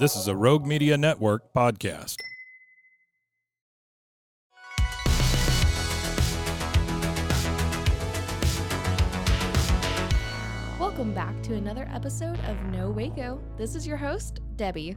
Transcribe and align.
This 0.00 0.14
is 0.14 0.28
a 0.28 0.36
Rogue 0.36 0.64
Media 0.64 0.96
Network 0.96 1.52
podcast. 1.52 2.14
Welcome 10.78 11.12
back 11.12 11.42
to 11.42 11.54
another 11.54 11.90
episode 11.92 12.38
of 12.46 12.62
No 12.70 12.90
Waco. 12.90 13.40
This 13.56 13.74
is 13.74 13.88
your 13.88 13.96
host, 13.96 14.38
Debbie. 14.54 14.96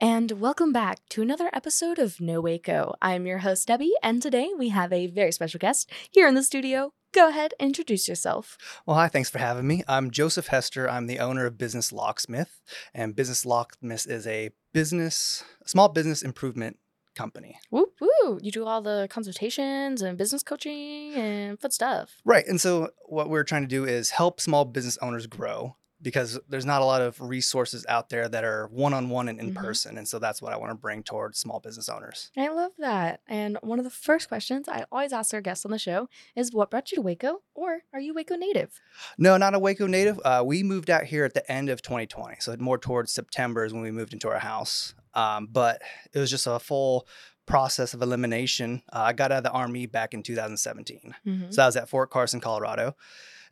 And 0.00 0.32
welcome 0.32 0.72
back 0.72 0.98
to 1.10 1.22
another 1.22 1.50
episode 1.52 2.00
of 2.00 2.20
No 2.20 2.40
Waco. 2.40 2.96
I'm 3.00 3.26
your 3.26 3.38
host, 3.38 3.68
Debbie, 3.68 3.92
and 4.02 4.20
today 4.20 4.50
we 4.58 4.70
have 4.70 4.92
a 4.92 5.06
very 5.06 5.30
special 5.30 5.58
guest 5.58 5.88
here 6.10 6.26
in 6.26 6.34
the 6.34 6.42
studio. 6.42 6.92
Go 7.12 7.28
ahead, 7.28 7.54
introduce 7.58 8.06
yourself. 8.06 8.56
Well, 8.86 8.96
hi, 8.96 9.08
thanks 9.08 9.28
for 9.28 9.40
having 9.40 9.66
me. 9.66 9.82
I'm 9.88 10.12
Joseph 10.12 10.46
Hester. 10.46 10.88
I'm 10.88 11.08
the 11.08 11.18
owner 11.18 11.44
of 11.44 11.58
Business 11.58 11.92
Locksmith, 11.92 12.60
and 12.94 13.16
Business 13.16 13.44
Locksmith 13.44 14.06
is 14.06 14.28
a 14.28 14.50
business, 14.72 15.42
small 15.66 15.88
business 15.88 16.22
improvement 16.22 16.78
company. 17.16 17.58
Woo 17.72 17.86
woo! 18.00 18.38
You 18.40 18.52
do 18.52 18.64
all 18.64 18.80
the 18.80 19.08
consultations 19.10 20.02
and 20.02 20.16
business 20.16 20.44
coaching 20.44 21.14
and 21.14 21.58
fun 21.58 21.72
stuff. 21.72 22.18
Right. 22.24 22.46
And 22.46 22.60
so, 22.60 22.90
what 23.06 23.28
we're 23.28 23.42
trying 23.42 23.62
to 23.62 23.68
do 23.68 23.84
is 23.84 24.10
help 24.10 24.40
small 24.40 24.64
business 24.64 24.96
owners 25.02 25.26
grow 25.26 25.74
because 26.02 26.38
there's 26.48 26.64
not 26.66 26.82
a 26.82 26.84
lot 26.84 27.02
of 27.02 27.20
resources 27.20 27.84
out 27.88 28.08
there 28.08 28.28
that 28.28 28.44
are 28.44 28.66
one 28.68 28.94
on 28.94 29.08
one 29.10 29.28
and 29.28 29.38
in 29.40 29.52
Mhm. 29.52 29.56
person. 29.56 29.98
And 29.98 30.06
so, 30.08 30.18
that's 30.18 30.40
what 30.40 30.52
I 30.52 30.56
want 30.56 30.70
to 30.70 30.74
bring 30.76 31.02
towards 31.02 31.38
small 31.38 31.60
business 31.60 31.88
owners. 31.88 32.30
I 32.36 32.48
love 32.48 32.72
that. 32.78 33.20
And 33.28 33.58
one 33.62 33.78
of 33.78 33.84
the 33.84 33.90
first 33.90 34.28
questions 34.28 34.68
I 34.68 34.84
always 34.90 35.12
ask 35.12 35.34
our 35.34 35.40
guests 35.40 35.64
on 35.64 35.70
the 35.72 35.78
show 35.78 36.08
is 36.34 36.52
what 36.52 36.70
brought 36.70 36.90
you 36.92 36.96
to 36.96 37.02
Waco, 37.02 37.42
or 37.54 37.80
are 37.92 38.00
you 38.00 38.14
Waco 38.14 38.36
native? 38.36 38.80
No, 39.18 39.36
not 39.36 39.54
a 39.54 39.58
Waco 39.58 39.86
native. 39.86 40.18
Uh, 40.24 40.42
we 40.44 40.62
moved 40.62 40.88
out 40.90 41.04
here 41.04 41.24
at 41.24 41.34
the 41.34 41.50
end 41.50 41.68
of 41.68 41.82
2020. 41.82 42.36
So, 42.40 42.56
more 42.58 42.78
towards 42.78 43.12
September 43.12 43.64
is 43.64 43.72
when 43.72 43.82
we 43.82 43.90
moved 43.90 44.12
into 44.12 44.28
our 44.28 44.38
house. 44.38 44.94
Um, 45.14 45.48
but 45.50 45.82
it 46.12 46.18
was 46.18 46.30
just 46.30 46.46
a 46.46 46.58
full 46.60 47.06
process 47.46 47.94
of 47.94 48.00
elimination. 48.02 48.80
Uh, 48.92 49.00
I 49.00 49.12
got 49.12 49.32
out 49.32 49.38
of 49.38 49.44
the 49.44 49.50
Army 49.50 49.86
back 49.86 50.14
in 50.14 50.22
2017. 50.22 51.16
Mhm. 51.26 51.52
So 51.52 51.62
I 51.64 51.66
was 51.66 51.76
at 51.76 51.88
Fort 51.88 52.08
Carson, 52.10 52.40
Colorado. 52.40 52.94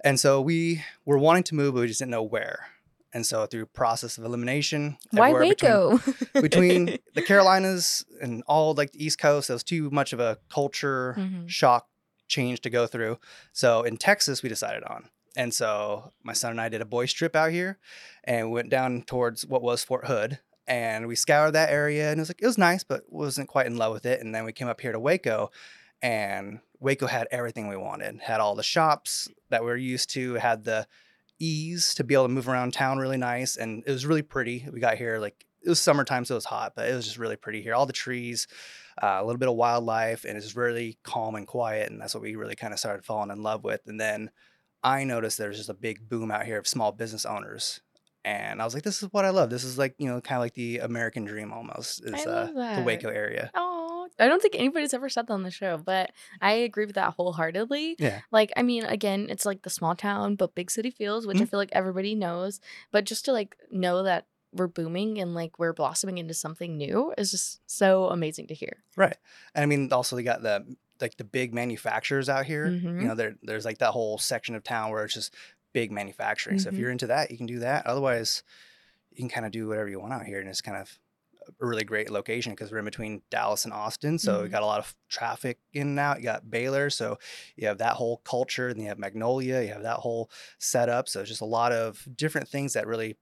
And 0.05 0.19
so 0.21 0.41
we 0.41 0.83
were 1.05 1.19
wanting 1.19 1.43
to 1.45 1.55
move, 1.55 1.75
but 1.75 1.81
we 1.81 1.87
just 1.89 1.99
didn't 2.01 2.11
know 2.13 2.23
where. 2.23 2.67
And 3.13 3.25
so 3.25 3.47
through 3.47 3.67
process 3.67 4.19
of 4.19 4.25
elimination, 4.25 4.99
Why 5.13 5.31
everywhere 5.31 5.55
between- 5.55 5.73
Waco? 5.73 6.41
Between, 6.43 6.99
the 7.15 7.23
Carolinas 7.23 8.05
and 8.21 8.43
all 8.47 8.75
like 8.75 8.93
the 8.93 9.03
East 9.05 9.19
Coast, 9.19 9.49
it 9.49 9.55
was 9.55 9.65
too 9.65 9.91
much 9.91 10.13
of 10.13 10.21
a 10.21 10.39
culture 10.51 11.15
Mhm. 11.19 11.49
shock 11.49 11.89
change 12.29 12.61
to 12.61 12.71
go 12.71 12.87
through. 12.87 13.19
So 13.53 13.83
in 13.83 13.97
Texas, 13.97 14.43
we 14.43 14.49
decided 14.51 14.85
on. 14.85 15.09
And 15.37 15.55
so 15.55 16.13
my 16.23 16.33
son 16.35 16.51
and 16.51 16.61
I 16.61 16.69
did 16.69 16.83
a 16.83 16.85
boys 16.85 17.13
trip 17.13 17.35
out 17.35 17.51
here 17.51 17.79
and 18.25 18.49
we 18.49 18.55
went 18.55 18.69
down 18.71 19.03
towards 19.03 19.47
what 19.47 19.63
was 19.63 19.83
Fort 19.83 20.07
Hood 20.07 20.39
and 20.67 21.07
we 21.07 21.15
scoured 21.17 21.55
that 21.55 21.71
area 21.71 22.11
and 22.11 22.19
it 22.19 22.23
was 22.23 22.29
like 22.29 22.43
it 22.43 22.47
was 22.47 22.59
nice, 22.59 22.85
but 22.85 23.05
wasn't 23.09 23.49
quite 23.49 23.67
in 23.67 23.77
love 23.79 23.95
with 23.95 24.05
it. 24.05 24.21
And 24.21 24.35
then 24.35 24.45
we 24.45 24.53
came 24.53 24.69
up 24.69 24.81
here 24.83 24.93
to 24.93 25.01
Waco 25.01 25.51
and 26.03 26.61
Waco 26.81 27.07
had 27.07 27.29
everything 27.31 27.69
we 27.69 27.77
wanted. 27.77 28.21
Had 28.21 28.41
all 28.41 28.55
the 28.55 28.63
shops 28.63 29.29
that 29.51 29.65
we're 29.65 29.77
used 29.77 30.11
to, 30.11 30.35
had 30.35 30.65
the 30.65 30.87
ease 31.39 31.95
to 31.95 32.05
be 32.05 32.15
able 32.15 32.25
to 32.25 32.29
move 32.29 32.49
around 32.49 32.73
town 32.73 32.99
really 32.99 33.17
nice. 33.17 33.57
And 33.57 33.83
it 33.87 33.91
was 33.91 34.07
really 34.07 34.23
pretty. 34.23 34.67
We 34.73 34.81
got 34.81 34.97
here 34.97 35.19
like 35.19 35.45
it 35.63 35.69
was 35.69 35.81
summertime, 35.81 36.25
so 36.25 36.35
it 36.35 36.37
was 36.37 36.45
hot, 36.45 36.73
but 36.77 36.89
it 36.89 36.95
was 36.95 37.05
just 37.05 37.19
really 37.19 37.37
pretty 37.37 37.63
here. 37.63 37.75
All 37.75 37.87
the 37.87 37.93
trees, 37.93 38.47
uh, 39.03 39.19
a 39.21 39.25
little 39.25 39.39
bit 39.39 39.49
of 39.49 39.57
wildlife, 39.57 40.25
and 40.25 40.37
it's 40.37 40.57
really 40.57 40.99
calm 41.03 41.35
and 41.35 41.47
quiet. 41.47 41.91
And 41.91 42.01
that's 42.01 42.15
what 42.15 42.23
we 42.23 42.37
really 42.37 42.57
kind 42.57 42.73
of 42.73 42.79
started 42.79 43.05
falling 43.05 43.31
in 43.31 43.43
love 43.43 43.65
with. 43.65 43.81
And 43.87 44.01
then 44.01 44.31
I 44.83 45.05
noticed 45.05 45.39
there's 45.39 45.57
just 45.57 45.69
a 45.69 45.75
big 45.75 46.09
boom 46.09 46.31
out 46.31 46.47
here 46.47 46.59
of 46.59 46.69
small 46.69 46.93
business 46.93 47.27
owners. 47.27 47.81
And 48.25 48.61
I 48.61 48.65
was 48.65 48.75
like, 48.75 48.83
this 48.83 49.03
is 49.03 49.09
what 49.13 49.25
I 49.25 49.31
love. 49.31 49.49
This 49.49 49.65
is 49.65 49.79
like, 49.79 49.95
you 49.99 50.07
know, 50.07 50.21
kind 50.21 50.39
of 50.39 50.43
like 50.43 50.55
the 50.55 50.79
American 50.79 51.25
dream 51.25 51.53
almost 51.53 52.05
is 52.05 52.27
I 52.27 52.31
uh, 52.31 52.77
the. 52.77 52.83
Waco 52.83 53.09
area. 53.09 53.51
Oh, 53.55 53.88
I 54.19 54.27
don't 54.29 54.41
think 54.43 54.55
anybody's 54.57 54.95
ever 54.95 55.09
said 55.09 55.27
that 55.27 55.33
on 55.33 55.43
the 55.43 55.51
show, 55.51 55.79
but 55.79 56.13
I 56.41 56.53
agree 56.53 56.87
with 56.87 56.95
that 56.97 57.15
wholeheartedly. 57.15 57.97
Yeah. 57.99 58.21
Like, 58.31 58.53
I 58.57 58.63
mean, 58.63 58.85
again, 58.85 59.27
it's 59.31 59.47
like 59.47 59.63
the 59.63 59.71
small 59.71 59.95
town 59.95 60.37
but 60.37 60.55
big 60.55 60.71
city 60.71 60.91
feels, 60.91 61.27
which 61.27 61.39
I 61.41 61.45
Mhm. 61.45 61.51
feel 61.51 61.59
like 61.59 61.73
everybody 61.73 62.15
knows. 62.15 62.61
But 62.91 63.05
just 63.05 63.25
to 63.27 63.33
like 63.33 63.57
know 63.71 64.03
that 64.03 64.27
we're 64.53 64.67
booming 64.67 65.19
and 65.21 65.35
like 65.35 65.59
we're 65.59 65.75
blossoming 65.75 66.19
into 66.19 66.33
something 66.35 66.77
new 66.77 67.13
is 67.19 67.31
just 67.31 67.61
so 67.67 68.09
amazing 68.09 68.47
to 68.49 68.55
hear. 68.55 68.83
Right. 68.97 69.17
And 69.55 69.63
I 69.63 69.67
mean, 69.67 69.93
also 69.93 70.17
they 70.17 70.23
got 70.23 70.43
the 70.43 70.65
like 71.01 71.17
the 71.17 71.25
big 71.25 71.55
manufacturers 71.55 72.29
out 72.29 72.47
here. 72.47 72.69
Mhm. 72.71 73.03
You 73.03 73.09
know, 73.09 73.15
there 73.15 73.37
there's 73.43 73.65
like 73.65 73.79
that 73.79 73.91
whole 73.93 74.19
section 74.19 74.55
of 74.55 74.65
town 74.65 74.91
where 74.91 75.05
it's 75.05 75.15
just 75.15 75.35
big 75.73 75.93
manufacturing. 75.93 76.59
So 76.59 76.71
if 76.71 76.75
Mhm. 76.75 76.79
you're 76.79 76.91
into 76.91 77.07
that, 77.09 77.31
you 77.31 77.37
can 77.37 77.47
do 77.47 77.59
that. 77.61 77.87
Otherwise, 77.87 78.43
you 79.13 79.19
can 79.19 79.29
kind 79.29 79.45
of 79.47 79.53
do 79.53 79.69
whatever 79.69 79.89
you 79.89 80.01
want 80.01 80.13
out 80.15 80.25
here, 80.25 80.41
and 80.41 80.49
it's 80.49 80.63
kind 80.63 80.77
of 80.79 80.99
a 81.61 81.67
really 81.67 81.85
great 81.85 82.11
location 82.11 82.53
because 82.53 82.71
we're 82.71 82.79
in 82.79 82.85
between 82.85 83.23
Dallas 83.31 83.65
and 83.65 83.73
Austin. 83.73 84.19
So 84.19 84.43
we 84.43 84.49
Mhm. 84.49 84.51
got 84.53 84.63
a 84.63 84.67
lot 84.67 84.79
of 84.81 84.95
traffic 85.09 85.59
in 85.73 85.89
and 85.89 85.99
out. 85.99 86.19
You 86.19 86.25
got 86.25 86.51
Baylor, 86.51 86.91
so 86.91 87.19
you 87.57 87.67
have 87.69 87.79
that 87.79 87.95
whole 87.95 88.19
culture, 88.19 88.69
and 88.69 88.81
you 88.81 88.89
have 88.89 88.99
Magnolia. 88.99 89.63
You 89.63 89.69
have 89.69 89.83
that 89.83 89.99
whole 89.99 90.31
setup. 90.59 91.09
So 91.09 91.21
it's 91.21 91.29
just 91.29 91.41
a 91.41 91.47
lot 91.47 91.73
of 91.73 92.07
different 92.17 92.49
things 92.49 92.73
that 92.75 92.87
really 92.87 93.17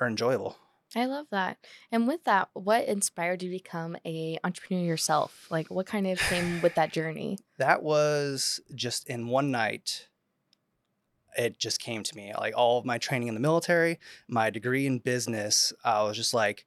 are 0.00 0.06
enjoyable. 0.06 0.56
I 0.94 1.06
love 1.06 1.26
that. 1.30 1.58
And 1.90 2.06
with 2.06 2.24
that, 2.24 2.48
what 2.54 2.84
inspired 2.86 3.42
you 3.42 3.50
to 3.50 3.56
become 3.56 3.96
a 4.06 4.38
entrepreneur 4.44 4.84
yourself? 4.84 5.46
Like, 5.50 5.68
what 5.68 5.84
kind 5.86 6.06
of 6.06 6.18
came 6.18 6.62
with 6.62 6.74
that 6.76 6.92
journey? 6.92 7.38
that 7.58 7.82
was 7.82 8.60
just 8.74 9.08
in 9.08 9.28
one 9.28 9.50
night 9.50 10.08
it 11.38 11.58
just 11.58 11.80
came 11.80 12.02
to 12.02 12.16
me 12.16 12.32
like 12.38 12.54
all 12.56 12.78
of 12.78 12.84
my 12.84 12.98
training 12.98 13.28
in 13.28 13.34
the 13.34 13.40
military 13.40 13.98
my 14.28 14.50
degree 14.50 14.86
in 14.86 14.98
business 14.98 15.72
i 15.84 16.02
was 16.02 16.16
just 16.16 16.32
like 16.34 16.66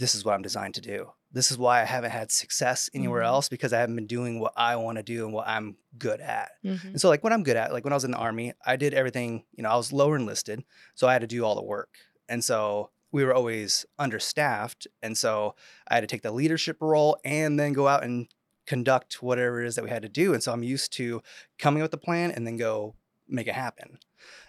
this 0.00 0.14
is 0.16 0.24
what 0.24 0.34
i'm 0.34 0.42
designed 0.42 0.74
to 0.74 0.80
do. 0.94 0.98
This 1.38 1.50
is 1.52 1.58
why 1.64 1.76
i 1.82 1.84
haven't 1.94 2.10
had 2.20 2.28
success 2.32 2.80
anywhere 2.98 3.22
Mhm. 3.22 3.26
else 3.32 3.46
because 3.54 3.72
i 3.72 3.78
haven't 3.82 3.98
been 4.00 4.06
doing 4.18 4.34
what 4.42 4.52
i 4.56 4.72
want 4.84 4.96
to 5.00 5.02
do 5.14 5.18
and 5.26 5.32
what 5.36 5.46
i'm 5.54 5.76
good 6.06 6.20
at. 6.20 6.48
Mhm. 6.64 6.84
and 6.92 7.00
so 7.00 7.08
like 7.12 7.22
what 7.24 7.32
i'm 7.34 7.44
good 7.48 7.56
at 7.62 7.72
like 7.74 7.84
when 7.84 7.92
i 7.92 7.96
was 8.00 8.04
in 8.08 8.10
the 8.16 8.16
army 8.28 8.46
i 8.72 8.74
did 8.84 8.92
everything 9.00 9.30
you 9.56 9.62
know 9.62 9.70
i 9.70 9.76
was 9.82 9.92
lower 10.00 10.16
enlisted 10.16 10.58
so 10.98 11.02
i 11.08 11.12
had 11.12 11.20
to 11.26 11.34
do 11.36 11.44
all 11.44 11.54
the 11.54 11.62
work. 11.76 11.92
And 12.32 12.42
so 12.50 12.90
we 13.12 13.24
were 13.24 13.34
always 13.34 13.84
understaffed 13.98 14.86
and 15.02 15.16
so 15.24 15.54
i 15.88 15.94
had 15.94 16.02
to 16.02 16.06
take 16.12 16.22
the 16.22 16.30
leadership 16.40 16.76
role 16.80 17.12
and 17.24 17.58
then 17.60 17.72
go 17.72 17.86
out 17.88 18.02
and 18.04 18.28
conduct 18.66 19.22
whatever 19.22 19.62
it 19.62 19.66
is 19.68 19.74
that 19.74 19.84
we 19.84 19.90
had 19.90 20.02
to 20.02 20.08
do. 20.22 20.32
And 20.34 20.42
so 20.42 20.52
i'm 20.52 20.62
used 20.76 20.92
to 20.94 21.22
coming 21.58 21.82
up 21.82 21.86
with 21.90 21.94
a 22.00 22.04
plan 22.06 22.30
and 22.30 22.46
then 22.46 22.56
go 22.56 22.94
make 23.28 23.46
it 23.48 23.54
happen. 23.66 23.98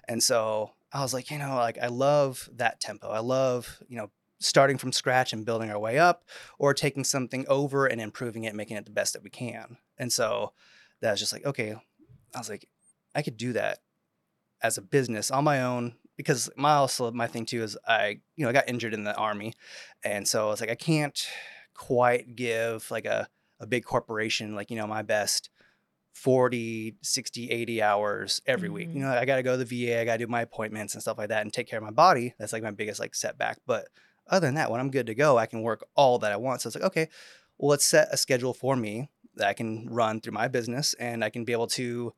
And 0.07 0.21
so 0.23 0.71
i 0.93 1.01
was 1.01 1.13
like 1.13 1.31
you 1.31 1.37
know 1.39 1.55
like 1.55 1.77
i 1.79 1.87
love 1.87 2.49
that 2.53 2.79
tempo. 2.79 3.07
I 3.09 3.19
love 3.19 3.79
you 3.87 3.97
know 3.97 4.09
starting 4.41 4.77
from 4.77 4.91
scratch 4.91 5.31
and 5.33 5.45
building 5.45 5.69
our 5.69 5.79
way 5.79 5.97
up 5.97 6.23
or 6.59 6.73
taking 6.73 7.03
something 7.03 7.45
over 7.47 7.85
and 7.85 8.01
improving 8.01 8.43
it 8.43 8.55
making 8.55 8.75
it 8.75 8.85
the 8.85 8.91
best 8.91 9.13
that 9.13 9.23
we 9.23 9.29
can 9.29 9.77
and 9.97 10.11
so 10.11 10.51
that 10.99 11.11
was 11.11 11.19
just 11.19 11.31
like 11.31 11.45
okay 11.45 11.75
i 12.35 12.37
was 12.37 12.49
like 12.49 12.67
i 13.15 13.21
could 13.21 13.37
do 13.37 13.53
that 13.53 13.79
as 14.61 14.77
a 14.77 14.81
business 14.81 15.31
on 15.31 15.43
my 15.43 15.61
own 15.61 15.95
because 16.17 16.49
my 16.57 16.73
also 16.73 17.11
my 17.11 17.27
thing 17.27 17.45
too 17.45 17.63
is 17.63 17.77
i 17.87 18.19
you 18.35 18.43
know 18.43 18.49
i 18.49 18.53
got 18.53 18.67
injured 18.67 18.93
in 18.93 19.03
the 19.03 19.15
army 19.15 19.53
and 20.03 20.27
so 20.27 20.51
it's 20.51 20.59
like 20.61 20.71
i 20.71 20.75
can't 20.75 21.27
quite 21.73 22.35
give 22.35 22.89
like 22.91 23.05
a, 23.05 23.27
a 23.59 23.65
big 23.67 23.83
corporation 23.85 24.55
like 24.55 24.69
you 24.69 24.75
know 24.75 24.87
my 24.87 25.01
best 25.01 25.49
40, 26.13 26.97
60, 27.01 27.49
80 27.49 27.81
hours 27.81 28.41
every 28.45 28.67
week. 28.69 28.89
Mhm. 28.89 28.95
You 28.95 28.99
know, 28.99 29.11
I 29.11 29.23
got 29.23 29.37
to 29.37 29.43
go 29.43 29.57
to 29.57 29.63
the 29.63 29.87
VA, 29.87 30.01
I 30.01 30.03
got 30.03 30.17
to 30.17 30.25
do 30.25 30.27
my 30.27 30.41
appointments 30.41 30.93
and 30.93 31.01
stuff 31.01 31.17
like 31.17 31.29
that 31.29 31.41
and 31.41 31.53
take 31.53 31.67
care 31.67 31.79
of 31.79 31.85
my 31.85 31.91
body. 31.91 32.33
That's 32.37 32.51
like 32.51 32.63
my 32.63 32.71
biggest 32.71 32.99
like 32.99 33.15
setback. 33.15 33.59
But 33.65 33.87
other 34.27 34.47
than 34.47 34.55
that, 34.55 34.71
when 34.71 34.79
I'm 34.79 34.91
good 34.91 35.07
to 35.07 35.15
go, 35.15 35.37
I 35.37 35.45
can 35.45 35.61
work 35.61 35.85
all 35.95 36.19
that 36.19 36.31
I 36.31 36.37
want. 36.37 36.61
So 36.61 36.67
it's 36.67 36.75
like, 36.75 36.85
okay, 36.85 37.07
well, 37.57 37.69
let's 37.69 37.85
set 37.85 38.09
a 38.11 38.17
schedule 38.17 38.53
for 38.53 38.75
me 38.75 39.09
that 39.35 39.47
I 39.47 39.53
can 39.53 39.87
run 39.89 40.21
through 40.21 40.33
my 40.33 40.47
business 40.47 40.93
and 40.95 41.23
I 41.23 41.29
can 41.29 41.45
be 41.45 41.53
able 41.53 41.67
to 41.67 42.13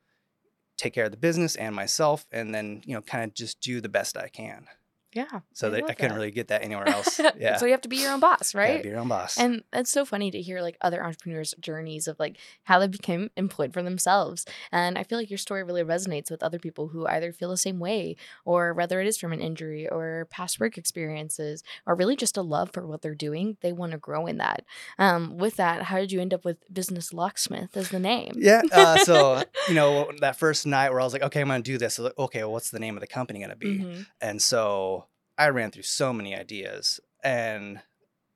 take 0.78 0.94
care 0.94 1.06
of 1.06 1.12
the 1.12 1.18
business 1.18 1.56
and 1.56 1.76
myself 1.76 2.26
and 2.32 2.54
then, 2.54 2.82
you 2.86 2.94
know, 2.94 3.02
kind 3.02 3.24
of 3.24 3.34
just 3.34 3.60
do 3.62 3.82
the 3.82 3.90
best 3.90 4.18
I 4.18 4.28
can. 4.28 4.68
Yeah. 5.14 5.42
So 5.54 5.72
I 5.74 5.78
I 5.88 5.94
couldn't 5.94 6.16
really 6.16 6.32
get 6.32 6.48
that 6.50 6.64
anywhere 6.64 6.88
else. 6.96 7.20
Yeah. 7.38 7.58
so 7.58 7.66
you 7.66 7.72
have 7.72 7.82
to 7.82 7.90
be 7.90 7.98
your 7.98 8.12
own 8.12 8.20
boss, 8.20 8.56
right? 8.56 8.78
Yeah, 8.78 8.82
be 8.82 8.90
your 8.90 9.00
own 9.00 9.08
boss. 9.08 9.38
And 9.38 9.64
it's 9.72 9.92
so 9.92 10.06
funny 10.06 10.32
to 10.32 10.42
hear 10.42 10.62
like 10.62 10.78
other 10.82 11.04
entrepreneurs' 11.04 11.54
journeys 11.60 12.08
of 12.08 12.20
like 12.20 12.38
how 12.64 12.80
they 12.80 12.88
became 12.88 13.30
employed 13.38 13.74
for 13.74 13.84
themselves. 13.84 14.46
And 14.72 14.98
I 14.98 15.04
feel 15.04 15.18
like 15.18 15.30
your 15.30 15.38
story 15.38 15.64
really 15.64 15.84
resonates 15.84 16.32
with 16.32 16.44
other 16.44 16.60
people 16.60 16.88
who 16.90 17.06
either 17.08 17.32
feel 17.32 17.50
the 17.50 17.58
same 17.58 17.80
way 17.80 18.16
or 18.46 18.74
whether 18.74 19.00
it 19.02 19.08
is 19.08 19.18
from 19.18 19.34
an 19.34 19.42
injury 19.42 19.88
or 19.88 20.28
past 20.30 20.60
work 20.60 20.78
experiences 20.78 21.64
or 21.86 21.96
really 21.96 22.16
just 22.16 22.38
a 22.38 22.42
love 22.42 22.72
for 22.74 22.86
what 22.88 23.02
they're 23.02 23.16
doing, 23.16 23.58
they 23.62 23.74
want 23.74 23.92
to 23.92 23.98
grow 23.98 24.26
in 24.26 24.38
that. 24.38 24.64
Um, 24.98 25.38
with 25.38 25.56
that, 25.58 25.84
how 25.84 25.98
did 26.00 26.12
you 26.12 26.22
end 26.22 26.34
up 26.34 26.46
with 26.46 26.58
Business 26.74 27.14
Locksmith 27.14 27.76
as 27.78 27.90
the 27.90 28.00
name? 28.00 28.34
Yeah. 28.38 28.62
Uh, 28.72 28.98
so, 28.98 29.44
you 29.68 29.76
know, 29.76 30.12
that 30.22 30.38
first 30.38 30.66
night 30.66 30.90
where 30.92 31.00
I 31.00 31.04
was 31.04 31.14
like, 31.14 31.24
okay, 31.24 31.42
I'm 31.42 31.48
going 31.48 31.62
to 31.64 31.72
do 31.72 31.78
this. 31.78 32.00
Like, 32.00 32.18
okay, 32.18 32.40
well, 32.44 32.52
what's 32.54 32.72
the 32.72 32.80
name 32.80 32.96
of 32.96 33.02
the 33.02 33.08
company 33.08 33.40
going 33.40 33.50
to 33.50 33.56
be? 33.56 33.80
Mhm. 33.80 34.06
And 34.22 34.42
so 34.42 35.03
I 35.38 35.50
ran 35.50 35.72
through 35.72 35.84
so 35.84 36.14
many 36.14 36.36
ideas. 36.36 37.00
And 37.24 37.82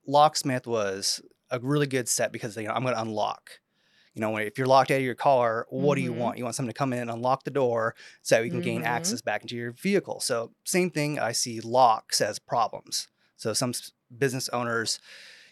Locksmith 0.06 0.66
was 0.66 1.20
a 1.50 1.60
really 1.60 1.86
good 1.86 2.08
set 2.08 2.32
because 2.32 2.56
you 2.56 2.64
know, 2.64 2.72
I'm 2.72 2.82
going 2.82 2.94
to 2.94 3.00
unlock. 3.00 3.60
You 4.14 4.20
know, 4.22 4.36
if 4.36 4.58
you're 4.58 4.66
locked 4.66 4.90
out 4.90 4.96
of 4.96 5.02
your 5.02 5.14
car, 5.14 5.66
what 5.70 5.94
do 5.94 6.00
you 6.00 6.12
Mhm. 6.12 6.16
want? 6.16 6.38
You 6.38 6.44
want 6.44 6.56
someone 6.56 6.72
to 6.72 6.78
come 6.78 6.92
in 6.92 7.00
and 7.00 7.10
unlock 7.10 7.44
the 7.44 7.50
door 7.52 7.94
so 8.22 8.40
you 8.40 8.50
can 8.50 8.60
gain 8.60 8.80
Mhm. 8.82 8.86
access 8.86 9.20
back 9.20 9.42
into 9.42 9.54
your 9.54 9.70
vehicle. 9.70 10.18
So, 10.20 10.54
same 10.64 10.90
thing, 10.90 11.18
I 11.20 11.32
see 11.32 11.60
locks 11.60 12.20
as 12.20 12.38
problems. 12.40 13.08
So, 13.36 13.52
some 13.52 13.72
business 14.16 14.48
owners, 14.48 14.98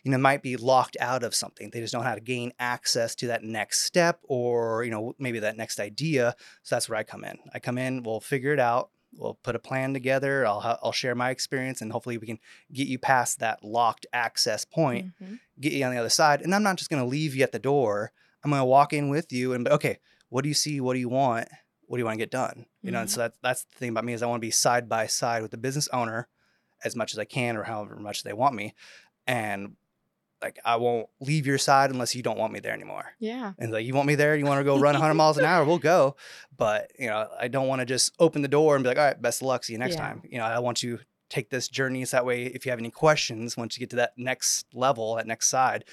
you 0.02 0.10
know, 0.10 0.19
might 0.19 0.42
be 0.42 0.56
locked 0.56 0.96
out 1.00 1.22
of 1.22 1.34
something. 1.34 1.70
They 1.70 1.81
just 1.81 1.92
don't 1.92 2.02
know 2.02 2.08
how 2.08 2.16
to 2.16 2.20
gain 2.20 2.52
access 2.58 3.14
to 3.16 3.28
that 3.28 3.44
next 3.44 3.81
step 3.82 4.20
or, 4.25 4.82
you 4.82 4.90
know, 4.90 5.14
maybe 5.19 5.38
that 5.40 5.56
next 5.56 5.78
idea. 5.78 6.34
So, 6.64 6.75
that's 6.75 6.88
where 6.88 6.99
I 6.99 7.04
come 7.04 7.25
in. 7.25 7.38
I 7.54 7.60
come 7.60 7.78
in, 7.78 8.02
we'll 8.02 8.20
figure 8.20 8.52
it 8.52 8.58
out. 8.60 8.90
We'll 9.16 9.34
put 9.42 9.54
a 9.56 9.58
plan 9.58 9.94
together. 9.94 10.46
I'll, 10.46 10.78
I'll 10.82 10.92
share 10.92 11.14
my 11.14 11.30
experience 11.30 11.80
and 11.80 11.90
hopefully 11.90 12.18
we 12.18 12.26
can 12.26 12.38
get 12.72 12.86
you 12.86 12.98
past 12.98 13.38
that 13.40 13.64
locked 13.64 14.06
access 14.12 14.64
point 14.64 15.12
Mhm. 15.20 15.38
get 15.58 15.72
you 15.72 15.84
on 15.84 15.92
the 15.92 15.98
other 15.98 16.10
side. 16.10 16.42
And 16.42 16.54
I'm 16.54 16.62
not 16.62 16.76
just 16.76 16.90
going 16.90 17.02
to 17.02 17.08
leave 17.08 17.34
you 17.34 17.42
at 17.42 17.52
the 17.52 17.58
door. 17.58 18.12
I'm 18.44 18.50
going 18.50 18.60
to 18.60 18.64
walk 18.66 18.92
in 18.92 19.08
with 19.08 19.32
you 19.32 19.54
and 19.54 19.64
be, 19.64 19.70
okay, 19.70 19.98
what 20.28 20.42
do 20.42 20.48
you 20.48 20.54
see? 20.54 20.80
What 20.80 20.92
do 20.94 21.00
you 21.00 21.08
want? 21.08 21.48
What 21.86 21.96
do 21.96 22.00
you 22.00 22.04
want 22.04 22.16
to 22.16 22.22
get 22.22 22.30
done? 22.30 22.66
You 22.82 22.90
know, 22.90 23.00
and 23.00 23.10
so 23.10 23.20
that's 23.20 23.38
that's 23.42 23.64
the 23.64 23.78
thing 23.78 23.88
about 23.90 24.04
me 24.04 24.12
is 24.12 24.22
I 24.22 24.26
want 24.26 24.40
to 24.40 24.46
be 24.46 24.50
side 24.50 24.88
by 24.88 25.06
side 25.06 25.40
with 25.42 25.50
the 25.50 25.56
business 25.56 25.88
owner 25.92 26.28
as 26.84 26.94
much 26.94 27.12
as 27.14 27.18
I 27.18 27.24
can 27.24 27.56
or 27.56 27.62
however 27.64 27.96
much 27.96 28.22
they 28.22 28.32
want 28.32 28.54
me. 28.54 28.74
And 29.26 29.76
like 30.42 30.58
I 30.64 30.76
won't 30.76 31.08
leave 31.20 31.46
your 31.46 31.58
side 31.58 31.90
unless 31.90 32.14
you 32.14 32.22
don't 32.22 32.38
want 32.38 32.52
me 32.52 32.60
there 32.60 32.72
anymore. 32.74 33.06
Yeah. 33.18 33.52
And 33.58 33.72
like 33.72 33.86
you 33.86 33.94
want 33.94 34.06
me 34.06 34.14
there, 34.16 34.36
you 34.36 34.44
want 34.44 34.60
to 34.60 34.64
go 34.64 34.76
run 34.76 34.94
100 34.94 35.14
miles 35.22 35.38
an 35.38 35.44
hour, 35.44 35.64
we'll 35.64 35.78
go. 35.78 36.16
But 36.56 36.92
you 36.98 37.06
know, 37.06 37.28
I 37.38 37.48
don't 37.48 37.68
want 37.68 37.80
to 37.80 37.86
just 37.86 38.12
open 38.18 38.42
the 38.42 38.48
door 38.48 38.74
and 38.76 38.82
be 38.84 38.88
like, 38.88 38.98
all 38.98 39.04
right, 39.04 39.20
best 39.20 39.40
of 39.40 39.46
luck, 39.48 39.64
see 39.64 39.72
you 39.72 39.78
next 39.78 39.94
Yeah. 39.94 40.02
time. 40.08 40.22
You 40.28 40.38
know, 40.38 40.44
I 40.44 40.58
want 40.58 40.82
you 40.82 40.98
to 40.98 41.04
take 41.30 41.50
this 41.50 41.68
journey 41.68 42.04
so 42.04 42.16
that 42.18 42.26
way, 42.26 42.44
if 42.44 42.64
you 42.66 42.70
have 42.70 42.78
any 42.78 42.90
questions, 42.90 43.56
once 43.56 43.76
you 43.76 43.80
get 43.80 43.90
to 43.90 43.96
that 43.96 44.12
next 44.16 44.66
level, 44.74 45.14
that 45.16 45.26
next 45.26 45.48
side, 45.48 45.84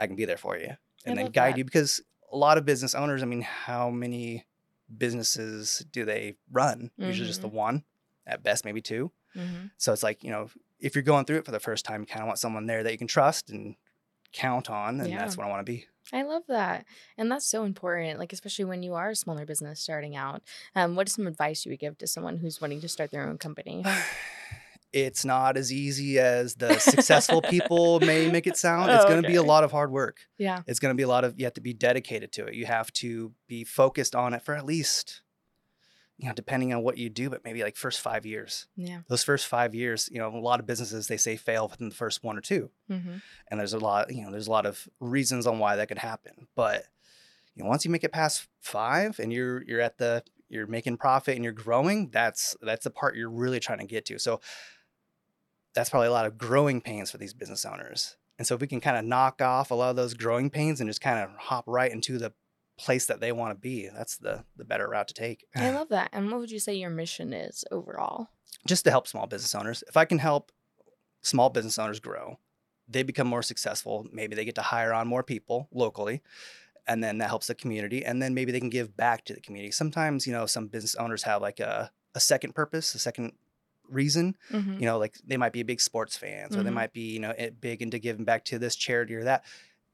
I 0.00 0.06
can 0.06 0.16
be 0.16 0.24
there 0.24 0.36
for 0.36 0.58
you 0.58 0.72
and 1.06 1.16
then 1.16 1.26
guide 1.30 1.54
that. 1.54 1.58
you. 1.58 1.64
Because 1.64 2.02
a 2.32 2.36
lot 2.36 2.58
of 2.58 2.64
business 2.64 2.94
owners, 2.94 3.22
I 3.22 3.26
mean, 3.26 3.42
how 3.42 3.90
many 3.90 4.44
businesses 4.98 5.84
do 5.92 6.04
they 6.04 6.34
run? 6.50 6.90
Usually 6.96 7.28
just 7.28 7.40
the 7.42 7.48
Mm-hmm. 7.48 7.56
one, 7.56 7.84
at 8.26 8.42
best 8.42 8.64
maybe 8.64 8.80
two. 8.80 9.12
hmm 9.34 9.66
So 9.76 9.92
it's 9.92 10.02
like, 10.02 10.22
you 10.24 10.30
know, 10.30 10.48
if 10.80 10.94
you're 10.94 11.02
going 11.02 11.24
through 11.24 11.38
it 11.38 11.44
for 11.44 11.50
the 11.52 11.60
first 11.60 11.84
time, 11.84 12.00
you 12.00 12.06
kind 12.06 12.22
of 12.22 12.26
want 12.26 12.38
someone 12.38 12.66
there 12.66 12.82
that 12.82 12.92
you 12.92 12.98
can 12.98 13.06
trust 13.06 13.50
and 13.50 13.76
count 14.34 14.68
on. 14.68 15.00
And 15.00 15.12
that's 15.12 15.36
what 15.36 15.46
I 15.46 15.50
want 15.50 15.64
to 15.64 15.72
be. 15.72 15.86
I 16.12 16.22
love 16.22 16.42
that. 16.48 16.84
And 17.16 17.30
that's 17.30 17.46
so 17.46 17.64
important, 17.64 18.18
like, 18.18 18.32
especially 18.34 18.66
when 18.66 18.82
you 18.82 18.92
are 18.94 19.10
a 19.10 19.16
smaller 19.16 19.46
business 19.46 19.80
starting 19.80 20.14
out. 20.16 20.42
Um, 20.76 20.96
what 20.96 21.08
is 21.08 21.14
some 21.14 21.26
advice 21.26 21.64
you 21.64 21.70
would 21.72 21.80
give 21.80 21.96
to 21.98 22.06
someone 22.06 22.36
who's 22.36 22.60
wanting 22.60 22.82
to 22.82 22.88
start 22.88 23.10
their 23.10 23.26
own 23.26 23.38
company? 23.38 23.84
it's 24.92 25.24
not 25.24 25.56
as 25.56 25.72
easy 25.72 26.18
as 26.20 26.54
the 26.54 26.78
successful 26.78 27.42
people 27.42 27.98
may 28.00 28.30
make 28.30 28.46
it 28.46 28.56
sound. 28.56 28.90
It's 28.90 29.04
Oh, 29.04 29.08
going 29.08 29.22
to 29.22 29.28
be 29.28 29.34
a 29.36 29.42
lot 29.42 29.64
of 29.64 29.72
hard 29.72 29.90
work. 29.90 30.18
Yeah. 30.38 30.62
It's 30.66 30.78
going 30.78 30.92
to 30.94 30.96
be 30.96 31.02
a 31.02 31.08
lot 31.08 31.24
of, 31.24 31.34
you 31.38 31.46
have 31.46 31.54
to 31.54 31.60
be 31.60 31.72
dedicated 31.72 32.30
to 32.32 32.46
it. 32.46 32.54
You 32.54 32.66
have 32.66 32.92
to 32.94 33.32
be 33.48 33.64
focused 33.64 34.14
on 34.14 34.34
it 34.34 34.42
for 34.42 34.54
at 34.54 34.64
least, 34.64 35.22
you 36.18 36.28
know, 36.28 36.34
depending 36.34 36.72
on 36.72 36.82
what 36.82 36.96
you 36.96 37.10
do, 37.10 37.28
but 37.28 37.44
maybe 37.44 37.62
like 37.62 37.76
first 37.76 38.00
five 38.00 38.24
years. 38.24 38.66
Yeah. 38.76 39.00
Those 39.08 39.24
first 39.24 39.46
five 39.46 39.74
years, 39.74 40.08
you 40.12 40.18
know, 40.18 40.28
a 40.28 40.38
lot 40.38 40.60
of 40.60 40.66
businesses, 40.66 41.08
they 41.08 41.16
say 41.16 41.36
fail 41.36 41.68
within 41.68 41.88
the 41.88 41.94
first 41.94 42.22
one 42.22 42.38
or 42.38 42.40
two. 42.40 42.70
mm-hmm. 42.90 43.16
And 43.50 43.60
there's 43.60 43.72
a 43.72 43.78
lot, 43.78 44.14
you 44.14 44.24
know, 44.24 44.30
there's 44.30 44.46
a 44.46 44.52
lot 44.52 44.66
of 44.66 44.88
reasons 45.00 45.46
on 45.46 45.58
why 45.58 45.76
that 45.76 45.88
could 45.88 45.98
happen. 45.98 46.46
But, 46.54 46.84
you 47.54 47.62
know, 47.62 47.68
once 47.68 47.84
you 47.84 47.90
make 47.90 48.04
it 48.04 48.12
past 48.12 48.46
five 48.60 49.18
and 49.18 49.32
you're, 49.32 49.64
you're 49.64 49.80
at 49.80 49.98
the, 49.98 50.22
you're 50.48 50.66
making 50.66 50.98
profit 50.98 51.34
and 51.34 51.42
you're 51.42 51.52
growing, 51.52 52.10
that's, 52.10 52.56
that's 52.62 52.84
the 52.84 52.90
part 52.90 53.16
you're 53.16 53.30
really 53.30 53.58
trying 53.58 53.80
to 53.80 53.86
get 53.86 54.04
to. 54.06 54.18
So, 54.18 54.40
that's 55.74 55.90
probably 55.90 56.06
a 56.06 56.12
lot 56.12 56.24
of 56.26 56.38
growing 56.38 56.80
pains 56.80 57.10
for 57.10 57.18
these 57.18 57.34
business 57.34 57.64
owners. 57.64 58.16
And 58.38 58.46
so 58.46 58.54
if 58.54 58.60
we 58.60 58.66
can 58.66 58.80
kind 58.80 58.96
of 58.96 59.04
knock 59.04 59.42
off 59.42 59.70
a 59.70 59.74
lot 59.74 59.90
of 59.90 59.96
those 59.96 60.14
growing 60.14 60.50
pains 60.50 60.80
and 60.80 60.88
just 60.88 61.00
kind 61.00 61.18
of 61.18 61.30
hop 61.36 61.64
right 61.66 61.90
into 61.90 62.18
the 62.18 62.32
place 62.76 63.06
that 63.06 63.20
they 63.20 63.32
want 63.32 63.50
to 63.52 63.60
be, 63.60 63.88
that's 63.88 64.16
the 64.16 64.44
the 64.56 64.64
better 64.64 64.88
route 64.88 65.08
to 65.08 65.14
take. 65.14 65.44
I 65.54 65.70
love 65.78 65.88
that. 65.90 66.10
And 66.12 66.30
what 66.30 66.40
would 66.40 66.50
you 66.50 66.58
say 66.58 66.74
your 66.74 66.90
mission 66.90 67.32
is 67.32 67.64
overall? 67.70 68.28
just 68.66 68.84
to 68.84 68.90
help 68.90 69.06
small 69.06 69.26
business 69.26 69.54
owners. 69.54 69.84
If 69.88 69.96
I 69.96 70.06
can 70.06 70.18
help 70.18 70.50
small 71.22 71.50
business 71.50 71.78
owners 71.78 72.00
grow, 72.00 72.38
they 72.88 73.02
become 73.02 73.26
more 73.26 73.42
successful. 73.42 74.06
Maybe 74.10 74.34
they 74.36 74.44
get 74.46 74.54
to 74.54 74.62
hire 74.62 74.92
on 74.94 75.06
more 75.06 75.22
people 75.22 75.68
locally, 75.72 76.22
and 76.86 77.02
then 77.04 77.18
that 77.18 77.28
helps 77.28 77.46
the 77.48 77.54
community. 77.54 78.04
And 78.04 78.22
then 78.22 78.32
maybe 78.32 78.52
they 78.52 78.60
can 78.60 78.70
give 78.70 78.96
back 78.96 79.24
to 79.26 79.34
the 79.34 79.40
community. 79.40 79.70
Sometimes, 79.70 80.26
you 80.26 80.32
know, 80.32 80.46
some 80.46 80.68
business 80.68 80.94
owners 80.94 81.24
have 81.24 81.42
like 81.42 81.60
a, 81.60 81.90
a 82.14 82.20
second 82.20 82.54
purpose, 82.54 82.94
a 82.94 82.98
second 82.98 83.32
reason. 83.88 84.34
Mhm. 84.50 84.80
You 84.80 84.86
know, 84.86 84.98
like 84.98 85.18
they 85.26 85.36
might 85.36 85.52
be 85.52 85.62
big 85.62 85.80
sports 85.80 86.16
fans 86.16 86.56
or 86.56 86.62
they 86.62 86.70
Mhm. 86.70 86.74
might 86.74 86.92
be, 86.94 87.12
you 87.12 87.20
know, 87.20 87.34
eh, 87.36 87.50
big 87.50 87.82
into 87.82 87.98
giving 87.98 88.24
back 88.24 88.44
to 88.46 88.58
this 88.58 88.76
charity 88.76 89.14
or 89.14 89.24
that. 89.24 89.44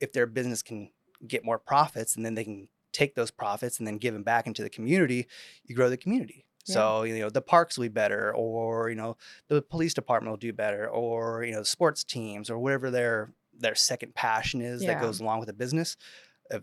If 0.01 0.13
their 0.13 0.27
business 0.27 0.63
can 0.63 0.91
get 1.27 1.45
more 1.45 1.59
profits 1.59 2.17
and 2.17 2.25
then 2.25 2.35
they 2.35 2.45
can 2.45 2.69
take 2.93 3.15
those 3.15 3.31
profits 3.31 3.79
and 3.79 3.87
then 3.87 3.99
give 3.99 4.15
them 4.15 4.23
back 4.23 4.47
into 4.47 4.63
the 4.63 4.71
community, 4.71 5.27
you 5.65 5.75
grow 5.75 5.89
the 5.89 5.97
community. 5.97 6.45
Yeah. 6.67 6.75
So, 6.75 7.03
you 7.05 7.19
know, 7.19 7.31
the 7.31 7.41
parks 7.43 7.79
will 7.79 7.85
be 7.85 7.89
better 7.89 8.35
or, 8.35 8.91
you 8.91 8.97
know, 8.97 9.17
the 9.49 9.63
police 9.63 9.95
department 9.95 10.31
will 10.33 10.37
do 10.39 10.53
better 10.53 10.89
or, 10.89 11.45
you 11.45 11.53
know, 11.53 11.63
sports 11.63 12.05
teams 12.05 12.51
or 12.51 12.59
whatever 12.59 12.91
their 12.91 13.33
their 13.53 13.75
second 13.75 14.15
passion 14.15 14.61
is 14.63 14.83
Yeah. 14.83 14.95
that 14.95 15.03
goes 15.03 15.21
along 15.21 15.41
with 15.41 15.47
the 15.49 15.53
business. 15.53 15.97
If 16.51 16.63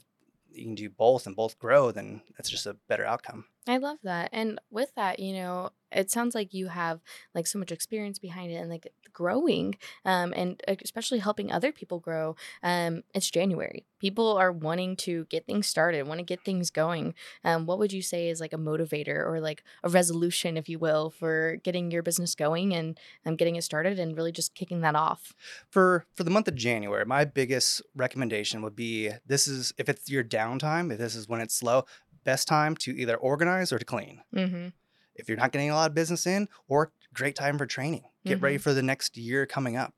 you 0.51 0.63
can 0.63 0.75
do 0.75 0.89
both 0.89 1.27
and 1.27 1.35
both 1.35 1.59
grow, 1.59 1.91
then 1.91 2.21
that's 2.35 2.49
just 2.49 2.65
a 2.65 2.73
better 2.87 3.05
outcome. 3.05 3.45
I 3.67 3.77
love 3.77 3.97
that. 4.03 4.29
And 4.31 4.59
with 4.71 4.93
that, 4.95 5.19
you 5.19 5.33
know, 5.33 5.71
it 5.91 6.11
sounds 6.11 6.35
like 6.35 6.53
you 6.53 6.67
have 6.67 6.99
like 7.33 7.47
so 7.47 7.59
much 7.59 7.71
experience 7.71 8.19
behind 8.19 8.51
it 8.51 8.55
and 8.55 8.69
like 8.69 8.91
growing 9.13 9.73
um 10.05 10.31
and 10.35 10.61
especially 10.83 11.17
helping 11.17 11.51
other 11.51 11.71
people 11.71 11.99
grow. 11.99 12.35
Um 12.61 13.03
it's 13.13 13.29
January. 13.31 13.85
People 13.99 14.37
are 14.37 14.51
wanting 14.51 14.95
to 14.97 15.25
get 15.25 15.45
things 15.45 15.65
started, 15.65 16.07
want 16.07 16.19
to 16.19 16.25
get 16.25 16.43
things 16.43 16.69
going. 16.69 17.13
Um 17.43 17.65
what 17.65 17.79
would 17.79 17.93
you 17.93 18.01
say 18.01 18.29
is 18.29 18.39
like 18.41 18.53
a 18.53 18.57
motivator 18.57 19.25
or 19.25 19.39
like 19.39 19.63
a 19.83 19.89
resolution 19.89 20.57
if 20.57 20.69
you 20.69 20.77
will 20.77 21.09
for 21.09 21.57
getting 21.63 21.89
your 21.89 22.03
business 22.03 22.35
going 22.35 22.73
and 22.75 22.99
um, 23.25 23.35
getting 23.35 23.55
it 23.55 23.63
started 23.63 23.97
and 23.97 24.15
really 24.15 24.31
just 24.31 24.53
kicking 24.55 24.81
that 24.81 24.95
off? 24.95 25.33
for 25.69 26.05
for 26.15 26.23
the 26.23 26.31
month 26.31 26.47
of 26.47 26.55
January, 26.55 27.05
my 27.05 27.25
biggest 27.25 27.81
recommendation 27.95 28.61
would 28.61 28.75
be 28.75 29.11
this 29.25 29.47
is 29.47 29.73
if 29.77 29.89
it's 29.89 30.09
your 30.09 30.23
downtime, 30.23 30.91
if 30.91 30.97
this 30.97 31.15
is 31.15 31.27
when 31.27 31.41
it's 31.41 31.55
slow, 31.55 31.85
best 32.31 32.47
time 32.47 32.75
to 32.75 32.91
either 33.01 33.15
organize 33.15 33.71
or 33.71 33.79
to 33.79 33.85
clean. 33.85 34.21
Mhm. 34.35 34.73
If 35.15 35.27
you're 35.27 35.37
not 35.37 35.51
getting 35.53 35.71
a 35.71 35.75
lot 35.75 35.89
of 35.89 35.95
business 35.95 36.27
in, 36.27 36.47
or 36.67 36.91
great 37.13 37.35
time 37.35 37.57
for 37.57 37.65
training. 37.65 38.03
Get 38.25 38.41
ready 38.41 38.57
for 38.57 38.73
the 38.73 38.83
next 38.83 39.15
year 39.17 39.45
coming 39.45 39.75
up. 39.77 39.93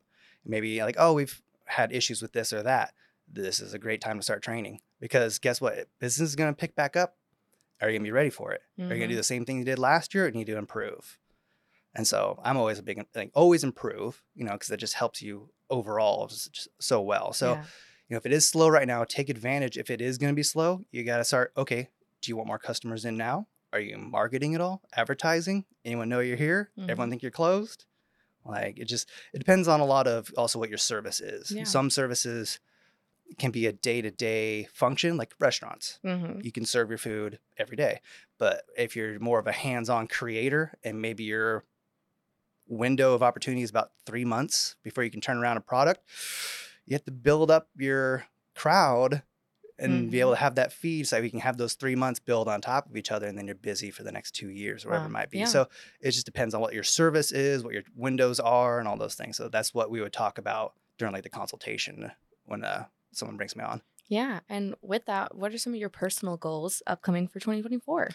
Maybe 0.46 0.82
like, 0.84 0.96
oh, 1.00 1.14
we've 1.14 1.42
had 1.66 1.92
issues 1.92 2.22
with 2.22 2.32
this 2.34 2.54
or 2.54 2.62
that. 2.64 2.94
This 3.28 3.60
is 3.60 3.74
a 3.74 3.80
great 3.80 4.02
time 4.02 4.18
to 4.20 4.24
start 4.24 4.42
training 4.44 4.80
because 5.00 5.40
guess 5.40 5.60
what? 5.60 5.88
Business 6.00 6.30
is 6.30 6.36
going 6.36 6.54
to 6.54 6.58
pick 6.58 6.76
back 6.76 6.96
up. 6.96 7.18
Are 7.82 7.90
you 7.90 7.94
going 7.98 8.04
to 8.06 8.08
be 8.08 8.12
ready 8.22 8.30
for 8.30 8.52
it? 8.54 8.62
Are 8.78 8.84
you 8.84 8.88
going 8.90 9.02
to 9.02 9.08
do 9.08 9.16
the 9.16 9.24
same 9.24 9.44
thing 9.46 9.58
you 9.58 9.66
did 9.66 9.80
last 9.80 10.14
year 10.14 10.28
or 10.28 10.32
need 10.32 10.48
to 10.48 10.58
improve? 10.58 11.18
And 11.96 12.06
so 12.08 12.40
I'm 12.44 12.58
always 12.58 12.78
a 12.80 12.84
big 12.84 13.04
like 13.16 13.32
always 13.34 13.64
improve, 13.64 14.22
you 14.36 14.46
know, 14.46 14.54
because 14.54 14.70
it 14.70 14.78
just 14.78 14.94
helps 14.94 15.22
you 15.22 15.50
overall 15.70 16.30
so 16.80 17.02
well. 17.02 17.34
So 17.34 17.54
Yeah. 17.54 17.64
you 18.08 18.14
know, 18.14 18.18
if 18.18 18.26
it 18.26 18.32
is 18.32 18.48
slow 18.48 18.70
right 18.70 18.88
now, 18.88 19.04
take 19.04 19.30
advantage. 19.30 19.76
If 19.78 19.90
it 19.90 20.02
is 20.02 20.18
going 20.20 20.32
to 20.32 20.36
be 20.36 20.44
slow, 20.44 20.86
you 20.92 21.04
got 21.04 21.18
to 21.18 21.24
start. 21.24 21.52
Okay, 21.58 21.90
do 22.22 22.32
you 22.32 22.38
want 22.38 22.48
more 22.48 22.60
customers 22.60 23.06
in 23.06 23.18
now? 23.18 23.48
Are 23.72 23.80
you 23.80 23.98
marketing 23.98 24.56
at 24.56 24.62
all? 24.62 24.82
Advertising? 24.96 25.66
Anyone 25.86 26.10
know 26.10 26.20
you're 26.20 26.38
here? 26.38 26.72
Everyone 26.78 27.10
think 27.10 27.22
you're 27.22 27.32
closed? 27.32 27.86
Like 28.46 28.80
it 28.80 28.86
just 28.86 29.10
it 29.34 29.38
depends 29.38 29.68
on 29.68 29.80
a 29.80 29.86
lot 29.86 30.08
of 30.08 30.32
also 30.38 30.60
what 30.60 30.70
your 30.70 30.78
service 30.78 31.20
is. 31.22 31.52
Yeah. 31.52 31.66
Some 31.66 31.90
services 31.90 32.60
can 33.38 33.52
be 33.52 33.68
a 33.68 33.72
day 33.72 34.02
to 34.02 34.10
day 34.10 34.68
function 34.74 35.18
like 35.18 35.36
restaurants. 35.40 36.00
Mm-hmm. 36.04 36.40
You 36.42 36.52
can 36.52 36.66
serve 36.66 36.90
your 36.90 36.98
food 36.98 37.40
every 37.58 37.78
day. 37.78 38.02
But 38.40 38.64
if 38.78 38.96
you're 38.96 39.20
more 39.20 39.40
of 39.40 39.48
a 39.48 39.52
hands 39.52 39.90
on 39.90 40.08
creator 40.08 40.74
and 40.84 41.02
maybe 41.02 41.26
your 41.26 41.64
window 42.68 43.14
of 43.14 43.22
opportunity 43.22 43.62
is 43.62 43.70
about 43.70 43.92
three 44.06 44.26
months 44.26 44.76
before 44.84 45.04
you 45.04 45.12
can 45.12 45.22
turn 45.22 45.38
around 45.38 45.58
a 45.58 45.62
product, 45.62 46.02
you 46.86 46.96
have 46.96 47.04
to 47.06 47.12
build 47.12 47.52
up 47.52 47.68
your 47.78 48.26
crowd 48.56 49.22
and 49.80 50.12
be 50.12 50.20
able 50.20 50.32
to 50.32 50.38
have 50.38 50.56
that 50.56 50.72
feed 50.74 51.08
so 51.08 51.16
that 51.16 51.22
we 51.24 51.30
can 51.30 51.40
have 51.40 51.58
those 51.58 51.74
three 51.74 51.96
months 51.96 52.20
build 52.20 52.48
on 52.48 52.62
top 52.62 52.90
of 52.90 52.96
each 52.98 53.12
other 53.12 53.28
and 53.28 53.38
then 53.38 53.46
you're 53.46 53.56
busy 53.56 53.90
for 53.92 54.04
the 54.04 54.12
next 54.12 54.32
two 54.32 54.50
years 54.50 54.84
or 54.86 54.90
whatever 54.90 55.06
Wow. 55.06 55.10
it 55.10 55.14
might 55.14 55.30
be 55.32 55.40
Yeah. 55.40 55.46
so 55.46 55.68
it 56.02 56.12
just 56.12 56.26
depends 56.26 56.54
on 56.54 56.62
what 56.62 56.74
your 56.74 56.84
service 56.84 57.32
is 57.32 57.64
what 57.64 57.74
your 57.74 57.84
windows 57.96 58.40
are 58.40 58.80
and 58.80 58.88
all 58.88 58.98
those 58.98 59.16
things 59.16 59.38
so 59.38 59.48
that's 59.50 59.74
what 59.74 59.90
we 59.90 60.02
would 60.02 60.14
talk 60.14 60.38
about 60.38 60.74
during 60.98 61.14
like 61.14 61.24
the 61.24 61.30
consultation 61.30 62.12
when 62.46 62.64
uh, 62.64 62.86
someone 63.14 63.38
brings 63.38 63.56
me 63.56 63.64
on 63.64 63.82
Yeah. 64.10 64.40
And 64.50 64.76
with 64.82 65.06
that, 65.06 65.36
what 65.36 65.54
are 65.54 65.58
some 65.58 65.74
of 65.74 65.80
your 65.80 65.90
personal 65.90 66.36
goals 66.38 66.82
upcoming 66.88 67.28
for 67.28 67.40
2024? 67.40 68.10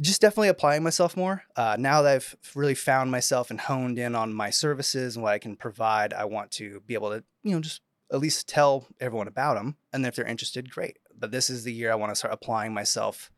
just 0.00 0.20
definitely 0.20 0.48
applying 0.48 0.82
myself 0.82 1.16
more. 1.16 1.44
Uh, 1.54 1.76
now 1.78 2.02
that 2.02 2.14
I've 2.16 2.36
really 2.56 2.74
found 2.74 3.12
myself 3.12 3.48
and 3.50 3.60
honed 3.60 3.96
in 3.96 4.16
on 4.16 4.34
my 4.34 4.50
services 4.50 5.14
and 5.14 5.22
what 5.22 5.32
I 5.32 5.38
can 5.38 5.54
provide, 5.54 6.12
I 6.12 6.24
want 6.24 6.50
to 6.52 6.80
be 6.80 6.94
able 6.94 7.10
to, 7.10 7.22
you 7.44 7.52
know, 7.52 7.60
just 7.60 7.80
at 8.14 8.20
least 8.20 8.48
tell 8.48 8.86
everyone 9.00 9.28
about 9.28 9.54
them. 9.54 9.76
And 9.92 10.04
then 10.04 10.08
if 10.08 10.16
they're 10.16 10.24
interested, 10.24 10.70
great. 10.70 10.98
But 11.16 11.32
this 11.32 11.50
is 11.50 11.64
the 11.64 11.72
year 11.72 11.90
I 11.90 11.96
want 11.96 12.10
to 12.12 12.16
start 12.16 12.32
applying 12.32 12.72
myself 12.72 13.30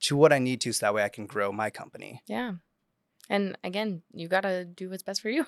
to 0.00 0.16
what 0.16 0.32
I 0.32 0.38
need 0.38 0.60
to 0.62 0.72
so 0.72 0.84
that 0.84 0.94
way 0.94 1.04
I 1.04 1.08
can 1.08 1.26
grow 1.26 1.52
my 1.52 1.70
company. 1.70 2.22
Yeah. 2.26 2.54
And 3.30 3.56
again, 3.64 4.02
you 4.12 4.28
got 4.28 4.42
to 4.42 4.64
do 4.64 4.90
what's 4.90 5.02
best 5.02 5.22
for 5.22 5.30
you. 5.30 5.46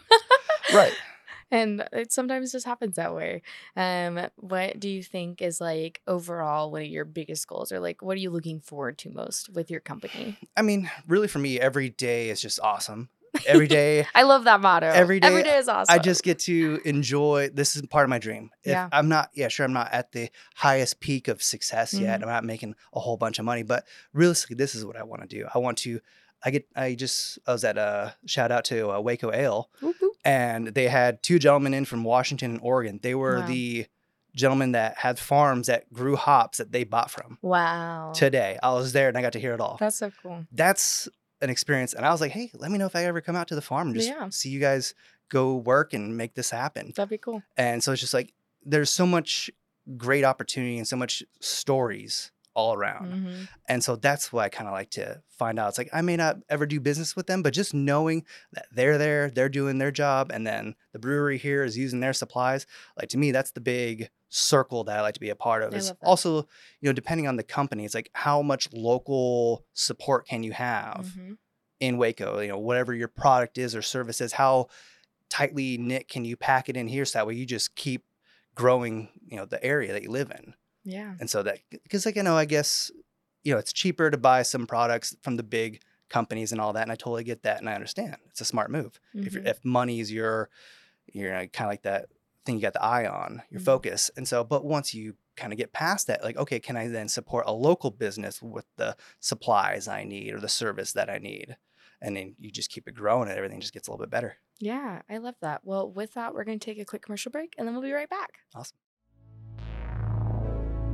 Right. 0.73 0.93
and 1.51 1.87
it 1.93 2.13
sometimes 2.13 2.53
just 2.53 2.67
happens 2.67 2.97
that 2.97 3.15
way. 3.15 3.43
Um, 3.77 4.21
what 4.37 4.81
do 4.81 4.89
you 4.89 5.03
think 5.03 5.43
is 5.43 5.61
like 5.61 6.01
overall 6.07 6.71
one 6.71 6.83
of 6.83 6.89
your 6.89 7.05
biggest 7.05 7.47
goals, 7.47 7.71
or 7.71 7.81
like 7.81 8.03
what 8.03 8.17
are 8.17 8.21
you 8.21 8.31
looking 8.31 8.61
forward 8.61 8.99
to 8.99 9.11
most 9.11 9.51
with 9.51 9.71
your 9.71 9.81
company? 9.81 10.39
I 10.57 10.63
mean, 10.63 10.91
really 11.07 11.29
for 11.29 11.39
me, 11.39 11.61
every 11.61 11.91
day 11.91 12.31
is 12.31 12.41
just 12.41 12.61
awesome. 12.61 13.11
Every 13.47 13.67
day. 13.81 14.07
I 14.15 14.23
love 14.23 14.45
that 14.45 14.61
motto. 14.61 14.87
Every 14.89 15.21
day 15.21 15.29
every 15.29 15.43
day 15.43 15.59
is 15.59 15.69
awesome. 15.69 15.93
I 15.95 15.99
just 15.99 16.23
get 16.23 16.39
to 16.41 16.81
enjoy. 16.85 17.51
This 17.53 17.77
is 17.77 17.83
part 17.87 18.05
of 18.05 18.11
my 18.11 18.19
dream. 18.19 18.51
If 18.65 18.71
Yeah. 18.73 18.89
I'm 18.93 19.09
not, 19.09 19.31
yeah, 19.35 19.49
sure, 19.49 19.65
I'm 19.67 19.73
not 19.73 19.93
at 19.93 20.13
the 20.13 20.29
highest 20.55 21.01
peak 21.01 21.29
of 21.29 21.43
success 21.43 21.93
yet. 21.95 22.21
Mhm. 22.21 22.23
I'm 22.25 22.29
not 22.29 22.45
making 22.45 22.75
a 22.95 23.01
whole 23.01 23.17
bunch 23.17 23.39
of 23.39 23.45
money, 23.45 23.63
but 23.63 23.85
realistically, 24.13 24.57
this 24.57 24.75
is 24.75 24.85
what 24.85 24.97
I 24.97 25.03
want 25.03 25.23
to 25.23 25.29
do. 25.29 25.47
I 25.55 25.59
want 25.59 25.79
to. 25.79 26.01
I 26.45 26.51
get. 26.51 26.67
I 26.77 26.95
just. 26.95 27.39
I 27.47 27.53
was 27.53 27.65
at 27.65 27.79
a 27.79 28.15
shout 28.27 28.53
out 28.53 28.65
to 28.67 28.91
uh, 28.93 29.01
Waco 29.01 29.33
Ale, 29.33 29.71
whoop. 29.81 29.97
and 30.25 30.69
they 30.69 30.89
had 30.89 31.23
two 31.23 31.39
gentlemen 31.39 31.73
in 31.75 31.85
from 31.87 32.05
Washington 32.05 32.53
and 32.53 32.61
Oregon. 32.63 33.01
They 33.03 33.15
were 33.15 33.39
Wow. 33.41 33.47
the 33.47 33.87
gentlemen 34.35 34.73
that 34.73 34.99
had 34.99 35.19
farms 35.19 35.67
that 35.67 35.91
grew 35.95 36.15
hops 36.15 36.59
that 36.59 36.71
they 36.71 36.85
bought 36.85 37.11
from. 37.11 37.39
Wow. 37.41 38.13
Today, 38.15 38.59
I 38.63 38.75
was 38.75 38.93
there 38.93 39.09
and 39.09 39.17
I 39.17 39.23
got 39.23 39.33
to 39.33 39.41
hear 39.41 39.55
it 39.55 39.61
all 39.63 39.79
That's 39.81 39.97
so 39.97 40.11
cool. 40.23 40.45
that's 40.53 41.09
an 41.41 41.51
experience. 41.51 41.93
And 41.93 42.05
I 42.07 42.11
was 42.11 42.21
like, 42.21 42.33
hey, 42.33 42.51
let 42.55 42.71
me 42.71 42.79
know 42.79 42.87
if 42.87 42.97
I 42.97 43.05
ever 43.05 43.21
come 43.21 43.37
out 43.37 43.49
to 43.49 43.55
the 43.55 43.63
farm 43.63 43.89
and 43.89 43.97
just 43.97 44.09
Yeah. 44.09 44.29
see 44.31 44.49
you 44.49 44.61
guys 44.61 44.95
go 45.29 45.57
work 45.57 45.93
and 45.93 46.17
make 46.17 46.35
this 46.35 46.51
happen. 46.51 46.93
That'd 46.97 47.11
be 47.11 47.19
cool. 47.19 47.43
And 47.57 47.83
so 47.83 47.93
it's 47.93 48.01
just 48.01 48.15
like 48.15 48.33
there's 48.65 48.91
so 48.91 49.07
much 49.07 49.51
great 49.97 50.25
opportunity 50.25 50.79
and 50.79 50.87
so 50.89 50.97
much 50.97 51.23
stories 51.41 52.33
all 52.55 52.73
around. 52.73 53.13
hmm 53.13 53.43
And 53.69 53.85
so 53.85 53.97
that's 53.97 54.33
what 54.33 54.45
I 54.45 54.49
kind 54.49 54.67
of 54.67 54.73
like 54.73 54.91
to 54.93 55.23
find 55.29 55.59
out. 55.59 55.69
It's 55.69 55.79
like 55.79 55.91
I 55.93 56.01
may 56.01 56.17
not 56.17 56.39
ever 56.49 56.65
do 56.67 56.81
business 56.81 57.15
with 57.15 57.27
them, 57.27 57.43
but 57.43 57.53
just 57.53 57.75
knowing 57.75 58.25
that 58.53 58.67
they're 58.73 58.97
there, 58.99 59.31
they're 59.31 59.51
doing 59.51 59.77
their 59.79 59.91
job, 59.91 60.31
and 60.33 60.47
then 60.47 60.75
the 60.93 60.99
brewery 60.99 61.37
here 61.39 61.65
is 61.65 61.77
using 61.77 62.01
their 62.01 62.15
supplies. 62.15 62.67
Like 62.99 63.11
to 63.11 63.19
me, 63.19 63.31
that's 63.31 63.51
the 63.51 63.61
big 63.61 64.09
circle 64.29 64.85
that 64.85 64.99
I 64.99 65.03
like 65.03 65.15
to 65.15 65.21
be 65.21 65.31
a 65.31 65.37
part 65.37 65.63
of. 65.63 65.75
Is 65.75 65.93
also, 66.03 66.49
you 66.81 66.89
know, 66.89 66.93
depending 66.93 67.27
on 67.27 67.37
the 67.37 67.43
company, 67.43 67.85
it's 67.85 67.95
like 67.95 68.11
how 68.15 68.43
much 68.43 68.69
local 68.73 69.65
support 69.75 70.27
can 70.27 70.43
you 70.43 70.53
have 70.53 71.13
hmm 71.15 71.33
in 71.79 71.99
Waco, 71.99 72.41
you 72.41 72.49
know, 72.49 72.59
whatever 72.59 72.95
your 72.95 73.07
product 73.07 73.59
is 73.59 73.75
or 73.77 73.83
service 73.83 74.23
is, 74.23 74.33
how 74.33 74.67
tightly 75.29 75.77
knit 75.77 76.09
can 76.09 76.25
you 76.25 76.35
pack 76.35 76.71
it 76.71 76.77
in 76.77 76.89
here 76.89 77.05
so 77.05 77.19
that 77.19 77.27
way 77.27 77.35
you 77.35 77.45
just 77.45 77.75
keep 77.75 78.07
growing, 78.55 79.11
you 79.27 79.37
know, 79.37 79.45
the 79.45 79.63
area 79.63 79.93
that 79.93 80.03
you 80.03 80.11
live 80.11 80.31
in. 80.31 80.55
Yeah. 80.85 81.15
And 81.21 81.29
so 81.29 81.43
that, 81.43 81.59
because 81.71 82.07
like, 82.07 82.17
you 82.17 82.23
know, 82.23 82.35
I 82.35 82.47
guess, 82.47 82.91
you 83.45 83.53
know, 83.53 83.59
it's 83.59 83.75
cheaper 83.75 84.11
to 84.11 84.17
buy 84.17 84.43
some 84.43 84.67
products 84.67 85.15
from 85.23 85.37
the 85.37 85.43
big 85.43 85.83
companies 86.09 86.51
and 86.51 86.63
all 86.63 86.73
that. 86.73 86.83
And 86.83 86.93
I 86.93 86.95
totally 86.95 87.25
get 87.25 87.43
that. 87.43 87.59
And 87.59 87.69
I 87.69 87.75
understand 87.75 88.17
it's 88.31 88.41
a 88.41 88.47
smart 88.47 88.71
move. 88.71 88.99
If, 89.13 89.35
you're, 89.35 89.43
Mhm. 89.43 89.51
if 89.51 89.65
money 89.65 90.01
is 90.01 90.11
your, 90.11 90.49
you're 91.13 91.31
kind 91.31 91.51
of 91.61 91.67
like 91.67 91.83
that 91.83 92.07
thing 92.47 92.55
you 92.57 92.63
got 92.63 92.73
the 92.73 92.83
eye 92.83 93.07
on, 93.07 93.43
your 93.51 93.61
Mhm. 93.61 93.65
focus. 93.65 94.11
And 94.17 94.27
so, 94.27 94.43
but 94.45 94.65
once 94.65 94.95
you 94.95 95.17
kind 95.37 95.53
of 95.53 95.59
get 95.59 95.73
past 95.73 96.07
that, 96.07 96.23
like, 96.25 96.37
okay, 96.37 96.59
can 96.61 96.77
I 96.77 96.89
then 96.89 97.09
support 97.09 97.45
a 97.47 97.53
local 97.53 97.91
business 97.91 98.41
with 98.41 98.65
the 98.77 98.97
supplies 99.21 99.87
I 99.89 100.05
need 100.05 100.33
or 100.33 100.41
the 100.41 100.49
service 100.49 100.93
that 100.93 101.11
I 101.11 101.19
need? 101.19 101.57
And 102.01 102.17
then 102.17 102.37
you 102.39 102.51
just 102.51 102.71
keep 102.71 102.87
it 102.89 102.95
growing 102.95 103.29
and 103.29 103.37
everything 103.37 103.61
just 103.61 103.73
gets 103.73 103.89
a 103.89 103.91
little 103.91 104.05
bit 104.07 104.11
better. 104.11 104.37
Yeah, 104.59 105.03
I 105.11 105.19
love 105.19 105.35
that. 105.41 105.63
Well, 105.65 105.91
with 105.91 106.15
that, 106.15 106.35
we're 106.35 106.45
going 106.45 106.59
to 106.59 106.65
take 106.65 106.79
a 106.79 106.85
quick 106.85 107.03
commercial 107.03 107.31
break 107.33 107.55
and 107.59 107.67
then 107.67 107.75
we'll 107.75 107.83
be 107.83 107.93
right 107.93 108.09
back. 108.09 108.39
Awesome. 108.55 108.77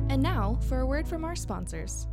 And 0.09 0.21
now 0.21 0.59
for 0.67 0.79
a 0.79 0.85
word 0.85 1.07
from 1.07 1.23
our 1.23 1.35
sponsors. 1.35 2.07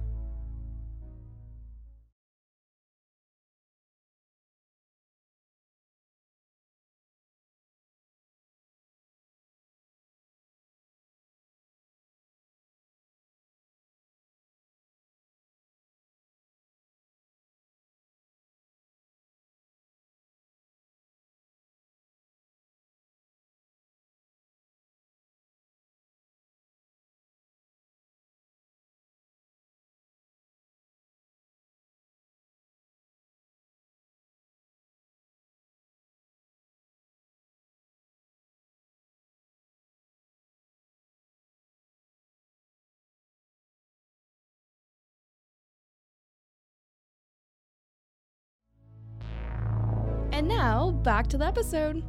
And 50.41 50.49
now, 50.49 50.93
back 51.03 51.27
to 51.27 51.37
the 51.37 51.45
episode. 51.45 52.03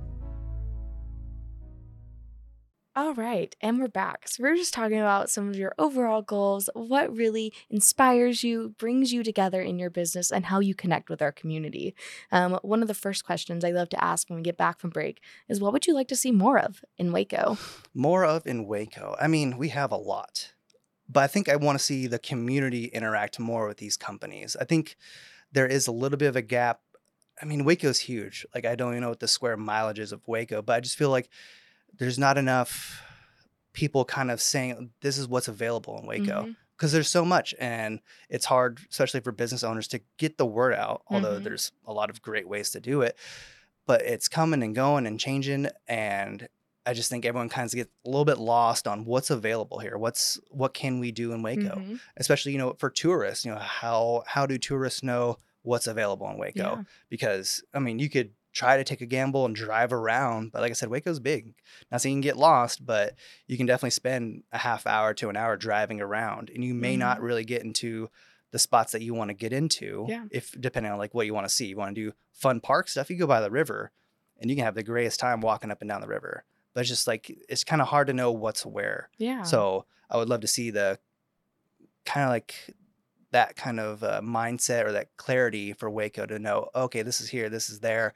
All 2.95 3.13
right, 3.13 3.53
and 3.59 3.77
we're 3.77 3.89
back. 3.89 4.29
So, 4.29 4.41
we're 4.41 4.55
just 4.55 4.73
talking 4.73 4.99
about 4.99 5.29
some 5.29 5.49
of 5.49 5.57
your 5.57 5.75
overall 5.77 6.21
goals, 6.21 6.69
what 6.73 7.13
really 7.13 7.51
inspires 7.69 8.41
you, 8.41 8.73
brings 8.77 9.11
you 9.11 9.21
together 9.21 9.61
in 9.61 9.77
your 9.77 9.89
business, 9.89 10.31
and 10.31 10.45
how 10.45 10.61
you 10.61 10.73
connect 10.73 11.09
with 11.09 11.21
our 11.21 11.33
community. 11.33 11.93
Um, 12.31 12.57
one 12.61 12.81
of 12.81 12.87
the 12.87 12.93
first 12.93 13.25
questions 13.25 13.65
I 13.65 13.71
love 13.71 13.89
to 13.89 14.01
ask 14.01 14.29
when 14.29 14.37
we 14.37 14.43
get 14.43 14.55
back 14.55 14.79
from 14.79 14.91
break 14.91 15.19
is 15.49 15.59
what 15.59 15.73
would 15.73 15.85
you 15.85 15.93
like 15.93 16.07
to 16.07 16.15
see 16.15 16.31
more 16.31 16.57
of 16.57 16.85
in 16.97 17.11
Waco? 17.11 17.57
More 17.93 18.23
of 18.23 18.47
in 18.47 18.65
Waco. 18.65 19.13
I 19.19 19.27
mean, 19.27 19.57
we 19.57 19.67
have 19.67 19.91
a 19.91 19.97
lot, 19.97 20.53
but 21.09 21.21
I 21.21 21.27
think 21.27 21.49
I 21.49 21.57
want 21.57 21.77
to 21.77 21.83
see 21.83 22.07
the 22.07 22.17
community 22.17 22.85
interact 22.85 23.41
more 23.41 23.67
with 23.67 23.79
these 23.79 23.97
companies. 23.97 24.55
I 24.57 24.63
think 24.63 24.95
there 25.51 25.67
is 25.67 25.87
a 25.87 25.91
little 25.91 26.17
bit 26.17 26.27
of 26.27 26.37
a 26.37 26.41
gap. 26.41 26.79
I 27.41 27.45
mean, 27.45 27.63
Waco's 27.65 27.99
huge. 27.99 28.45
Like, 28.53 28.65
I 28.65 28.75
don't 28.75 28.91
even 28.93 29.01
know 29.01 29.09
what 29.09 29.19
the 29.19 29.27
square 29.27 29.57
mileage 29.57 29.99
is 29.99 30.11
of 30.11 30.27
Waco, 30.27 30.61
but 30.61 30.73
I 30.73 30.79
just 30.79 30.97
feel 30.97 31.09
like 31.09 31.29
there's 31.97 32.19
not 32.19 32.37
enough 32.37 33.01
people 33.73 34.05
kind 34.05 34.29
of 34.31 34.41
saying 34.41 34.91
this 35.01 35.17
is 35.17 35.27
what's 35.27 35.47
available 35.47 35.97
in 35.99 36.05
Waco 36.05 36.53
because 36.77 36.91
there's 36.91 37.07
so 37.09 37.23
much 37.23 37.53
and 37.59 37.99
it's 38.29 38.45
hard, 38.45 38.79
especially 38.89 39.19
for 39.21 39.31
business 39.31 39.63
owners, 39.63 39.87
to 39.89 40.01
get 40.17 40.37
the 40.37 40.45
word 40.45 40.73
out. 40.73 41.03
Although 41.07 41.39
Mhm. 41.39 41.43
there's 41.43 41.71
a 41.85 41.93
lot 41.93 42.09
of 42.09 42.21
great 42.21 42.47
ways 42.47 42.69
to 42.71 42.79
do 42.79 43.01
it, 43.01 43.17
but 43.85 44.01
it's 44.01 44.27
coming 44.27 44.61
and 44.63 44.75
going 44.75 45.05
and 45.07 45.19
changing. 45.19 45.67
And 45.87 46.47
I 46.85 46.93
just 46.93 47.09
think 47.09 47.25
everyone 47.25 47.49
kind 47.49 47.65
of 47.67 47.71
gets 47.73 47.91
a 48.05 48.09
little 48.09 48.25
bit 48.25 48.39
lost 48.39 48.87
on 48.87 49.05
what's 49.05 49.29
available 49.29 49.79
here. 49.79 49.97
What's 49.97 50.39
what 50.49 50.73
can 50.73 50.99
we 50.99 51.11
do 51.11 51.31
in 51.31 51.41
Waco, 51.43 51.75
Mhm. 51.75 51.99
especially 52.17 52.51
you 52.53 52.57
know 52.57 52.73
for 52.79 52.89
tourists. 52.89 53.45
You 53.45 53.51
know 53.51 53.59
how 53.59 54.23
how 54.27 54.45
do 54.45 54.57
tourists 54.57 55.03
know 55.03 55.37
what's 55.63 55.87
available 55.87 56.29
in 56.29 56.37
Waco? 56.37 56.59
Yeah. 56.59 56.83
Because 57.09 57.63
I 57.73 57.79
mean, 57.79 57.99
you 57.99 58.09
could 58.09 58.31
try 58.53 58.77
to 58.77 58.83
take 58.83 59.01
a 59.01 59.05
gamble 59.05 59.45
and 59.45 59.55
drive 59.55 59.93
around, 59.93 60.51
but 60.51 60.61
like 60.61 60.71
I 60.71 60.73
said, 60.73 60.89
Waco's 60.89 61.19
big. 61.19 61.53
Not 61.91 62.01
saying 62.01 62.17
you 62.17 62.21
can 62.21 62.29
get 62.29 62.37
lost, 62.37 62.85
but 62.85 63.15
you 63.47 63.57
can 63.57 63.65
definitely 63.65 63.91
spend 63.91 64.43
a 64.51 64.57
half 64.57 64.85
hour 64.85 65.13
to 65.15 65.29
an 65.29 65.37
hour 65.37 65.55
driving 65.55 66.01
around, 66.01 66.49
and 66.53 66.63
you 66.63 66.73
may 66.73 66.97
not 66.97 67.17
mm-hmm. 67.17 67.25
really 67.25 67.45
get 67.45 67.63
into 67.63 68.09
the 68.51 68.59
spots 68.59 68.91
that 68.91 69.01
you 69.01 69.13
want 69.13 69.29
to 69.29 69.33
get 69.33 69.53
into. 69.53 70.05
Yeah. 70.09 70.25
If 70.29 70.59
depending 70.59 70.91
on 70.91 70.97
like 70.97 71.13
what 71.13 71.25
you 71.25 71.33
want 71.33 71.47
to 71.47 71.53
see, 71.53 71.67
you 71.67 71.77
want 71.77 71.95
to 71.95 72.01
do 72.01 72.13
fun 72.33 72.59
park 72.59 72.89
stuff, 72.89 73.09
you 73.09 73.17
go 73.17 73.27
by 73.27 73.39
the 73.39 73.51
river, 73.51 73.91
and 74.39 74.49
you 74.49 74.55
can 74.55 74.65
have 74.65 74.75
the 74.75 74.83
greatest 74.83 75.19
time 75.19 75.39
walking 75.41 75.71
up 75.71 75.81
and 75.81 75.89
down 75.89 76.01
the 76.01 76.07
river. 76.07 76.43
but 76.73 76.81
it's 76.81 76.89
just 76.89 77.07
like 77.07 77.31
it's 77.47 77.63
kind 77.63 77.81
of 77.81 77.87
hard 77.87 78.07
to 78.07 78.13
know 78.13 78.31
what's 78.31 78.65
where. 78.65 79.09
Yeah. 79.17 79.43
So 79.43 79.85
I 80.09 80.17
would 80.17 80.29
love 80.29 80.41
to 80.41 80.47
see 80.47 80.71
the 80.71 80.99
kind 82.05 82.25
of 82.25 82.29
like 82.29 82.75
that 83.31 83.55
kind 83.55 83.79
of 83.79 84.03
uh, 84.03 84.21
mindset 84.21 84.85
or 84.85 84.91
that 84.93 85.07
clarity 85.17 85.73
for 85.73 85.89
Waco 85.89 86.25
to 86.25 86.37
know, 86.39 86.69
okay, 86.75 87.01
this 87.01 87.21
is 87.21 87.29
here, 87.29 87.49
this 87.49 87.69
is 87.69 87.79
there. 87.79 88.13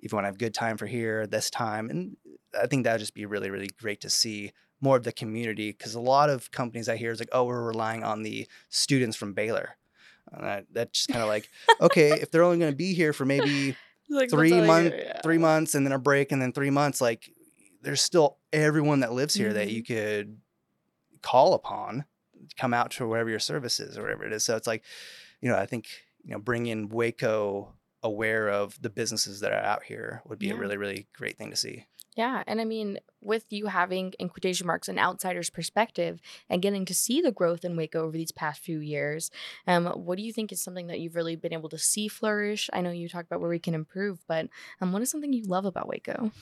If 0.00 0.12
you 0.12 0.16
want 0.16 0.24
to 0.24 0.28
have 0.28 0.38
good 0.38 0.54
time 0.54 0.76
for 0.76 0.86
here, 0.86 1.26
this 1.26 1.50
time, 1.50 1.90
and 1.90 2.16
I 2.60 2.66
think 2.66 2.84
that 2.84 2.92
would 2.92 2.98
just 3.00 3.14
be 3.14 3.26
really, 3.26 3.50
really 3.50 3.70
great 3.80 4.00
to 4.02 4.10
see 4.10 4.52
more 4.80 4.96
of 4.96 5.02
the 5.02 5.12
community 5.12 5.72
because 5.72 5.94
a 5.94 6.00
lot 6.00 6.30
of 6.30 6.50
companies 6.52 6.88
I 6.88 6.96
hear 6.96 7.10
is 7.10 7.18
like, 7.18 7.30
oh, 7.32 7.44
we're 7.44 7.66
relying 7.66 8.04
on 8.04 8.22
the 8.22 8.46
students 8.68 9.16
from 9.16 9.32
Baylor. 9.32 9.76
And 10.32 10.44
that, 10.44 10.66
that's 10.72 10.90
just 10.92 11.08
kind 11.08 11.22
of 11.22 11.28
like, 11.28 11.48
okay, 11.80 12.10
if 12.12 12.30
they're 12.30 12.44
only 12.44 12.58
going 12.58 12.70
to 12.72 12.76
be 12.76 12.94
here 12.94 13.12
for 13.12 13.24
maybe 13.24 13.74
Like, 14.10 14.30
three 14.30 14.50
that's 14.50 14.60
all 14.62 14.66
month, 14.66 14.94
you- 14.94 15.00
yeah. 15.02 15.20
three 15.22 15.36
months, 15.38 15.74
and 15.74 15.84
then 15.84 15.92
a 15.92 15.98
break, 15.98 16.32
and 16.32 16.40
then 16.40 16.52
three 16.52 16.70
months, 16.70 17.00
like 17.00 17.30
there's 17.82 18.00
still 18.00 18.38
everyone 18.52 19.00
that 19.00 19.12
lives 19.12 19.34
here 19.34 19.52
that 19.52 19.68
Mm-hmm. 19.68 19.76
you 19.76 19.82
could 19.84 20.38
call 21.22 21.52
upon, 21.54 22.04
come 22.56 22.72
out 22.74 22.90
to 22.92 23.06
wherever 23.06 23.28
your 23.30 23.38
service 23.38 23.80
is 23.80 23.98
or 23.98 24.02
whatever 24.02 24.24
it 24.24 24.32
is. 24.32 24.44
So 24.44 24.56
it's 24.56 24.66
like, 24.66 24.84
you 25.40 25.48
know, 25.48 25.56
I 25.56 25.66
think 25.66 25.88
you 26.24 26.32
know, 26.32 26.38
bringing 26.40 26.88
Waco 26.88 27.72
aware 28.02 28.48
of 28.48 28.80
the 28.82 28.90
businesses 28.90 29.40
that 29.40 29.52
are 29.52 29.62
out 29.62 29.82
here 29.84 30.22
would 30.26 30.38
be 30.38 30.46
Yeah. 30.48 30.54
a 30.54 30.56
really, 30.56 30.76
really 30.76 31.06
great 31.14 31.36
thing 31.38 31.50
to 31.50 31.56
see. 31.56 31.86
Yeah, 32.16 32.42
and 32.48 32.60
I 32.60 32.64
mean, 32.64 32.98
with 33.20 33.44
you 33.50 33.66
having 33.66 34.12
in 34.18 34.28
quotation 34.28 34.66
marks 34.66 34.88
an 34.88 34.98
outsider's 34.98 35.50
perspective 35.50 36.20
and 36.50 36.60
getting 36.60 36.84
to 36.86 36.94
see 36.94 37.20
the 37.20 37.30
growth 37.30 37.64
in 37.64 37.76
Waco 37.76 38.00
over 38.04 38.16
these 38.16 38.32
past 38.32 38.60
few 38.60 38.80
years, 38.80 39.30
um, 39.68 39.86
what 39.86 40.16
do 40.18 40.24
you 40.24 40.32
think 40.32 40.50
is 40.50 40.60
something 40.60 40.88
that 40.88 40.98
you've 40.98 41.14
really 41.14 41.36
been 41.36 41.52
able 41.52 41.68
to 41.68 41.78
see 41.78 42.08
flourish? 42.08 42.68
I 42.72 42.80
know 42.80 42.90
you 42.90 43.08
talked 43.08 43.26
about 43.28 43.40
where 43.40 43.50
we 43.50 43.60
can 43.60 43.74
improve, 43.74 44.18
but 44.26 44.48
um, 44.80 44.92
what 44.92 45.00
is 45.02 45.10
something 45.10 45.32
you 45.32 45.44
love 45.44 45.64
about 45.64 45.86
Waco? 45.88 46.32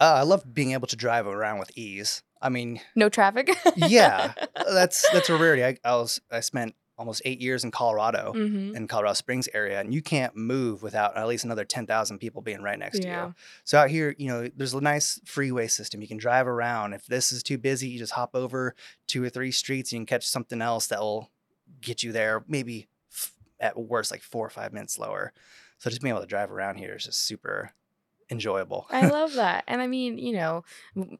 Uh, 0.00 0.14
I 0.14 0.22
love 0.22 0.52
being 0.54 0.72
able 0.72 0.88
to 0.88 0.96
drive 0.96 1.26
around 1.26 1.58
with 1.58 1.70
ease. 1.76 2.22
I 2.40 2.48
mean, 2.48 2.80
No 2.94 3.08
traffic. 3.08 3.50
yeah, 3.76 4.32
that's 4.70 5.08
that's 5.12 5.28
a 5.30 5.36
rarity. 5.36 5.64
I, 5.64 5.76
I 5.84 5.96
was 5.96 6.20
I 6.30 6.40
spent 6.40 6.74
almost 6.98 7.20
eight 7.26 7.40
years 7.40 7.62
in 7.64 7.70
Colorado. 7.70 8.32
hmm 8.32 8.74
in 8.76 8.86
Colorado 8.86 9.14
Springs 9.14 9.48
area, 9.54 9.80
and 9.80 9.94
you 9.94 10.02
can't 10.02 10.36
move 10.36 10.82
without 10.82 11.16
at 11.16 11.26
least 11.26 11.44
another 11.44 11.64
ten 11.64 11.86
thousand 11.86 12.18
people 12.18 12.42
being 12.42 12.60
right 12.62 12.78
next 12.78 12.98
to 13.00 13.08
you. 13.28 13.34
So 13.64 13.78
out 13.78 13.88
here, 13.88 14.14
you 14.18 14.28
know, 14.28 14.50
there's 14.54 14.74
a 14.74 14.80
nice 14.82 15.18
freeway 15.24 15.66
system. 15.66 16.02
You 16.02 16.08
can 16.08 16.18
drive 16.18 16.46
around. 16.46 16.92
If 16.92 17.06
this 17.06 17.32
is 17.32 17.42
too 17.42 17.56
busy, 17.56 17.88
you 17.88 17.98
just 17.98 18.12
hop 18.12 18.30
over 18.34 18.74
two 19.06 19.24
or 19.24 19.30
three 19.30 19.50
streets 19.50 19.92
and 19.92 20.00
you 20.00 20.00
can 20.00 20.06
catch 20.18 20.26
something 20.28 20.60
else 20.60 20.88
that 20.88 21.00
will 21.00 21.30
get 21.80 22.02
you 22.02 22.12
there. 22.12 22.44
Maybe 22.46 22.88
f- 23.10 23.32
at 23.58 23.78
worst, 23.78 24.10
like 24.10 24.20
four 24.22 24.46
or 24.46 24.50
five 24.50 24.74
minutes 24.74 24.94
slower. 24.94 25.32
So 25.78 25.88
just 25.88 26.02
being 26.02 26.12
able 26.12 26.20
to 26.22 26.26
drive 26.26 26.50
around 26.52 26.76
here 26.76 26.94
is 26.96 27.04
just 27.04 27.24
super 27.24 27.72
enjoyable. 28.30 28.86
I 28.90 29.08
love 29.10 29.34
that. 29.34 29.64
And 29.66 29.80
I 29.80 29.86
mean, 29.86 30.18
you 30.18 30.32
know, 30.32 30.64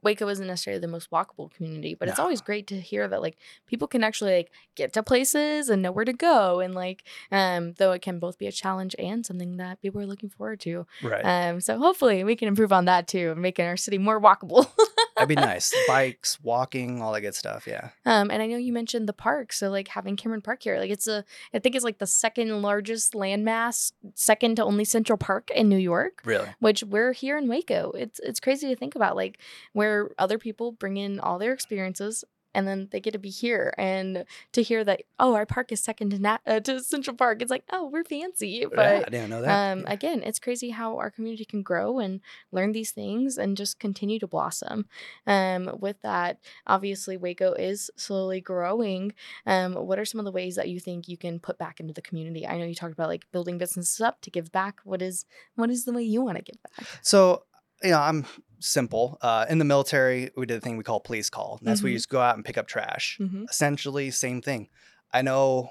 Waco 0.02 0.28
isn't 0.28 0.46
necessarily 0.46 0.80
the 0.80 0.88
most 0.88 1.10
walkable 1.10 1.52
community, 1.52 1.94
but 1.94 2.08
it's 2.08 2.18
always 2.18 2.40
great 2.40 2.66
to 2.68 2.80
hear 2.80 3.06
that 3.08 3.22
like 3.22 3.36
people 3.66 3.88
can 3.88 4.02
actually 4.02 4.36
like 4.36 4.50
get 4.74 4.92
to 4.94 5.02
places 5.02 5.68
and 5.68 5.82
know 5.82 5.92
where 5.92 6.04
to 6.04 6.12
go 6.12 6.60
and 6.60 6.74
like 6.74 7.04
um 7.32 7.74
though 7.78 7.92
it 7.92 8.02
can 8.02 8.18
both 8.18 8.38
be 8.38 8.46
a 8.46 8.52
challenge 8.52 8.94
and 8.98 9.24
something 9.24 9.56
that 9.56 9.80
people 9.80 10.00
are 10.00 10.06
looking 10.06 10.28
forward 10.30 10.60
to. 10.60 10.86
right. 11.02 11.24
Um 11.24 11.60
so 11.60 11.78
hopefully 11.78 12.24
we 12.24 12.36
can 12.36 12.48
improve 12.48 12.72
on 12.72 12.86
that 12.86 13.06
too, 13.08 13.34
making 13.36 13.66
our 13.66 13.76
city 13.76 13.98
more 13.98 14.20
walkable. 14.20 14.66
That'd 15.16 15.28
be 15.28 15.34
nice. 15.34 15.74
Bikes, 15.86 16.38
walking, 16.42 17.02
all 17.02 17.12
that 17.12 17.22
good 17.22 17.34
stuff. 17.34 17.66
Yeah. 17.66 17.90
Um, 18.04 18.30
and 18.30 18.42
I 18.42 18.46
know 18.46 18.56
you 18.56 18.72
mentioned 18.72 19.08
the 19.08 19.12
park, 19.12 19.52
so 19.52 19.70
like 19.70 19.88
having 19.88 20.16
Cameron 20.16 20.42
Park 20.42 20.62
here, 20.62 20.78
like 20.78 20.90
it's 20.90 21.08
a, 21.08 21.24
I 21.54 21.58
think 21.58 21.74
it's 21.74 21.84
like 21.84 21.98
the 21.98 22.06
second 22.06 22.62
largest 22.62 23.14
landmass, 23.14 23.92
second 24.14 24.56
to 24.56 24.64
only 24.64 24.84
Central 24.84 25.16
Park 25.16 25.50
in 25.50 25.68
New 25.68 25.78
York. 25.78 26.22
Really. 26.24 26.48
which 26.60 26.82
we're 26.82 27.12
here 27.12 27.38
in 27.38 27.48
Waco. 27.48 27.92
It's 27.92 28.20
it's 28.20 28.40
crazy 28.40 28.68
to 28.68 28.76
think 28.76 28.94
about 28.94 29.16
like 29.16 29.38
where 29.72 30.10
other 30.18 30.38
people 30.38 30.72
bring 30.72 30.96
in 30.96 31.20
all 31.20 31.38
their 31.38 31.52
experiences 31.52 32.24
and 32.56 32.66
then 32.66 32.88
they 32.90 33.00
get 33.00 33.12
to 33.12 33.18
be 33.18 33.28
here 33.30 33.74
and 33.76 34.24
to 34.52 34.62
hear 34.62 34.82
that 34.82 35.02
oh 35.20 35.34
our 35.34 35.44
park 35.46 35.70
is 35.70 35.80
second 35.80 36.10
to 36.10 36.40
uh, 36.46 36.60
to 36.60 36.80
Central 36.80 37.14
Park. 37.14 37.42
It's 37.42 37.50
like 37.50 37.64
oh 37.70 37.86
we're 37.92 38.04
fancy, 38.04 38.48
yeah, 38.48 38.66
but 38.74 39.06
I 39.06 39.10
didn't 39.10 39.30
know 39.30 39.42
that. 39.42 39.72
um, 39.72 39.80
Yeah. 39.80 39.92
again, 39.92 40.22
it's 40.24 40.38
crazy 40.38 40.70
how 40.70 40.96
our 40.96 41.10
community 41.10 41.44
can 41.44 41.62
grow 41.62 41.98
and 41.98 42.20
learn 42.50 42.72
these 42.72 42.90
things 42.92 43.36
and 43.38 43.56
just 43.56 43.78
continue 43.78 44.18
to 44.20 44.26
blossom. 44.26 44.86
Um, 45.26 45.76
with 45.78 46.00
that, 46.02 46.38
obviously, 46.66 47.16
Waco 47.16 47.52
is 47.52 47.90
slowly 47.96 48.40
growing. 48.40 49.12
Um, 49.46 49.74
what 49.74 49.98
are 49.98 50.04
some 50.06 50.18
of 50.18 50.24
the 50.24 50.32
ways 50.32 50.56
that 50.56 50.68
you 50.70 50.80
think 50.80 51.08
you 51.08 51.18
can 51.18 51.38
put 51.38 51.58
back 51.58 51.78
into 51.80 51.92
the 51.92 52.02
community? 52.02 52.46
I 52.46 52.56
know 52.58 52.64
you 52.64 52.74
talked 52.74 52.94
about 52.94 53.08
like 53.08 53.30
building 53.32 53.58
businesses 53.58 54.00
up 54.00 54.22
to 54.22 54.30
give 54.30 54.50
back. 54.50 54.80
What 54.84 55.02
is 55.02 55.26
what 55.56 55.70
is 55.70 55.84
the 55.84 55.92
way 55.92 56.02
you 56.02 56.22
want 56.22 56.38
to 56.38 56.42
give 56.42 56.56
back? 56.62 56.86
So, 57.02 57.42
you 57.82 57.90
know, 57.90 58.00
I'm 58.00 58.24
simple. 58.58 59.18
Uh, 59.20 59.46
in 59.48 59.58
the 59.58 59.64
military, 59.64 60.30
we 60.36 60.46
did 60.46 60.56
a 60.58 60.60
thing 60.60 60.76
we 60.76 60.84
call 60.84 61.00
police 61.00 61.30
call. 61.30 61.58
That's 61.62 61.82
where 61.82 61.88
Mhm. 61.88 61.92
you 61.92 61.98
just 61.98 62.08
go 62.08 62.20
out 62.20 62.36
and 62.36 62.44
pick 62.44 62.56
up 62.58 62.66
trash. 62.66 63.18
Mm-hmm. 63.20 63.44
Essentially, 63.50 64.10
same 64.10 64.40
thing. 64.42 64.68
I 65.12 65.22
know 65.22 65.70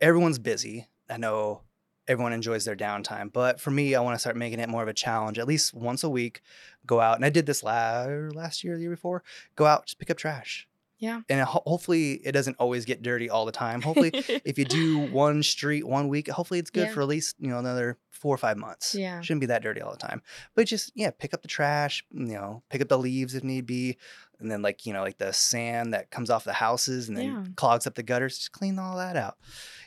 everyone's 0.00 0.38
busy. 0.38 0.88
I 1.08 1.16
know 1.16 1.62
everyone 2.06 2.32
enjoys 2.34 2.64
their 2.66 2.76
downtime. 2.76 3.32
But 3.32 3.60
for 3.60 3.70
me, 3.70 3.94
I 3.94 4.00
want 4.00 4.14
to 4.14 4.18
start 4.18 4.36
making 4.36 4.60
it 4.60 4.68
more 4.68 4.82
of 4.82 4.88
a 4.88 4.92
challenge. 4.94 5.38
At 5.38 5.46
least 5.48 5.72
once 5.72 6.04
a 6.04 6.10
week, 6.10 6.42
go 6.86 7.00
out. 7.00 7.16
And 7.16 7.24
I 7.24 7.30
did 7.30 7.46
this 7.46 7.62
la- 7.62 8.04
last 8.34 8.62
year, 8.62 8.74
the 8.76 8.82
year 8.82 8.90
before. 8.90 9.22
Go 9.56 9.64
out, 9.66 9.86
just 9.86 9.98
pick 9.98 10.10
up 10.10 10.18
trash. 10.18 10.68
Yeah. 11.04 11.20
And 11.28 11.40
ho- 11.42 11.62
hopefully, 11.66 12.14
it 12.24 12.32
doesn't 12.32 12.56
always 12.58 12.84
get 12.84 13.02
dirty 13.02 13.28
all 13.30 13.44
the 13.46 13.52
time. 13.52 13.82
Hopefully, 13.82 14.10
if 14.44 14.58
you 14.58 14.64
do 14.64 15.00
one 15.12 15.42
street 15.42 15.86
one 15.86 16.08
week, 16.08 16.28
hopefully 16.28 16.58
it's 16.60 16.70
good 16.70 16.86
Yeah. 16.88 16.92
for 16.94 17.02
at 17.02 17.08
least 17.08 17.36
you 17.38 17.48
know 17.48 17.58
another 17.58 17.98
four 18.10 18.34
or 18.34 18.38
five 18.38 18.56
months. 18.56 18.94
Yeah. 18.94 19.20
shouldn't 19.20 19.40
be 19.40 19.46
that 19.46 19.62
dirty 19.62 19.80
all 19.80 19.90
the 19.92 19.98
time. 19.98 20.22
But 20.54 20.66
just 20.66 20.92
yeah, 20.94 21.10
pick 21.10 21.34
up 21.34 21.42
the 21.42 21.48
trash. 21.48 22.04
You 22.10 22.34
know, 22.34 22.62
pick 22.70 22.80
up 22.82 22.88
the 22.88 22.98
leaves 22.98 23.34
if 23.34 23.44
need 23.44 23.66
be, 23.66 23.96
and 24.40 24.50
then 24.50 24.62
like 24.62 24.86
you 24.86 24.92
know 24.92 25.02
like 25.02 25.18
the 25.18 25.32
sand 25.32 25.92
that 25.94 26.10
comes 26.10 26.30
off 26.30 26.44
the 26.44 26.52
houses 26.54 27.08
and 27.08 27.16
then 27.16 27.24
Yeah. 27.26 27.44
clogs 27.56 27.86
up 27.86 27.94
the 27.94 28.02
gutters. 28.02 28.38
Just 28.38 28.52
clean 28.52 28.78
all 28.78 28.96
that 28.96 29.16
out. 29.16 29.36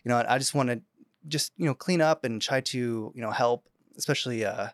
You 0.05 0.09
know, 0.09 0.23
I 0.27 0.37
just 0.37 0.53
want 0.55 0.69
to 0.69 0.81
just 1.27 1.51
you 1.57 1.65
know 1.65 1.73
clean 1.73 2.01
up 2.01 2.23
and 2.23 2.41
try 2.41 2.61
to 2.61 3.11
you 3.15 3.21
know 3.21 3.31
help, 3.31 3.67
especially 3.97 4.45
uh 4.45 4.67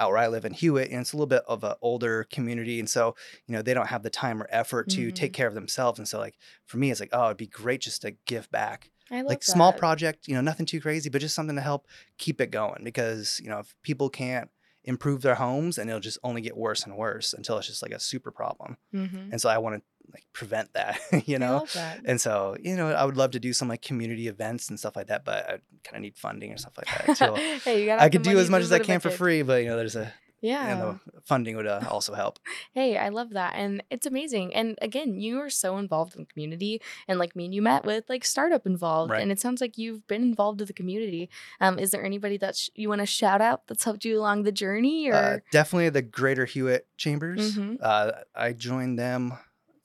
out 0.00 0.10
where 0.10 0.18
I 0.18 0.28
live 0.28 0.44
in 0.44 0.54
Hewitt, 0.54 0.90
and 0.90 1.00
it's 1.00 1.12
a 1.12 1.16
little 1.16 1.26
bit 1.26 1.42
of 1.46 1.62
an 1.64 1.74
older 1.82 2.24
community, 2.32 2.80
and 2.80 2.88
so 2.90 3.14
you 3.46 3.54
know 3.54 3.62
they 3.62 3.74
don't 3.74 3.88
have 3.88 4.02
the 4.02 4.10
time 4.10 4.42
or 4.42 4.48
effort 4.50 4.88
to 4.90 5.12
take 5.12 5.32
care 5.32 5.46
of 5.48 5.54
themselves, 5.54 5.98
and 6.00 6.08
so 6.08 6.18
like 6.18 6.36
for 6.66 6.78
me, 6.78 6.90
it's 6.90 7.00
like 7.00 7.10
oh, 7.12 7.26
it'd 7.26 7.36
be 7.36 7.46
great 7.46 7.80
just 7.82 8.02
to 8.02 8.12
give 8.26 8.50
back, 8.50 8.90
I 9.10 9.18
love 9.22 9.26
like 9.28 9.42
small 9.44 9.72
project, 9.72 10.26
you 10.28 10.34
know, 10.34 10.40
nothing 10.40 10.66
too 10.66 10.80
crazy, 10.80 11.10
but 11.10 11.20
just 11.20 11.34
something 11.36 11.56
to 11.56 11.62
help 11.62 11.86
keep 12.18 12.40
it 12.40 12.50
going, 12.50 12.82
because 12.84 13.40
you 13.42 13.50
know 13.50 13.58
if 13.60 13.74
people 13.82 14.08
can't 14.10 14.50
improve 14.84 15.20
their 15.22 15.34
homes, 15.34 15.78
and 15.78 15.90
it'll 15.90 16.00
just 16.00 16.18
only 16.24 16.40
get 16.40 16.56
worse 16.56 16.84
and 16.84 16.96
worse 16.96 17.34
until 17.34 17.58
it's 17.58 17.66
just 17.68 17.82
like 17.82 17.92
a 17.92 18.00
super 18.00 18.30
problem, 18.30 18.78
Mhm. 18.94 19.30
and 19.32 19.40
so 19.40 19.48
I 19.50 19.58
want 19.58 19.76
to 19.76 19.82
like 20.12 20.24
prevent 20.32 20.72
that, 20.74 20.98
you 21.26 21.38
know. 21.38 21.66
that. 21.74 22.00
And 22.04 22.20
so, 22.20 22.56
you 22.62 22.76
know, 22.76 22.88
I 22.92 23.04
would 23.04 23.16
love 23.16 23.30
to 23.32 23.40
do 23.40 23.52
some 23.52 23.68
like 23.68 23.82
community 23.82 24.28
events 24.28 24.68
and 24.68 24.78
stuff 24.78 24.96
like 24.96 25.08
that, 25.08 25.24
but 25.24 25.44
I 25.48 25.50
kind 25.84 25.96
of 25.96 26.02
need 26.02 26.16
funding 26.16 26.52
or 26.52 26.56
stuff 26.58 26.74
like 26.78 27.06
that 27.06 27.16
too. 27.16 27.34
hey, 27.64 27.80
you 27.80 27.86
got 27.86 28.00
I 28.00 28.08
could 28.08 28.22
do 28.22 28.38
as 28.38 28.50
much 28.50 28.62
as 28.62 28.72
I 28.72 28.78
can 28.78 29.00
for 29.00 29.10
free, 29.10 29.42
but 29.42 29.62
you 29.62 29.68
know, 29.68 29.76
there's 29.76 29.96
a 29.96 30.12
Yeah. 30.42 30.70
you 30.70 30.74
know, 30.80 31.00
funding 31.26 31.54
would 31.56 31.66
uh, 31.66 31.82
also 31.88 32.14
help. 32.14 32.38
Hey, 32.72 32.96
I 32.96 33.10
love 33.10 33.30
that. 33.30 33.52
And 33.56 33.82
it's 33.90 34.06
amazing. 34.06 34.54
And 34.54 34.78
again, 34.80 35.14
you 35.20 35.38
are 35.40 35.50
so 35.50 35.76
involved 35.76 36.14
in 36.14 36.22
the 36.22 36.26
community. 36.26 36.80
And 37.06 37.18
like 37.18 37.36
me 37.36 37.44
and 37.44 37.54
you 37.54 37.60
met 37.60 37.84
with 37.84 38.04
like 38.08 38.24
startup 38.24 38.64
involved. 38.66 39.10
Right. 39.12 39.22
And 39.22 39.30
it 39.30 39.38
sounds 39.38 39.60
like 39.60 39.76
you've 39.76 40.06
been 40.08 40.22
involved 40.22 40.60
with 40.60 40.68
the 40.68 40.72
community. 40.74 41.28
Um, 41.60 41.78
is 41.78 41.90
there 41.90 42.02
anybody 42.02 42.38
that 42.38 42.56
sh- 42.56 42.70
you 42.74 42.88
want 42.88 43.00
to 43.02 43.06
shout 43.06 43.42
out 43.42 43.66
that's 43.66 43.84
helped 43.84 44.04
you 44.06 44.18
along 44.18 44.44
the 44.44 44.52
journey? 44.52 45.08
Or 45.10 45.14
Uh, 45.14 45.38
definitely 45.52 45.90
the 45.90 46.00
Greater 46.02 46.46
Hewitt 46.46 46.86
Chambers. 46.96 47.56
Mhm. 47.58 47.76
Uh, 47.82 48.12
I 48.34 48.54
joined 48.54 48.98
them. 48.98 49.34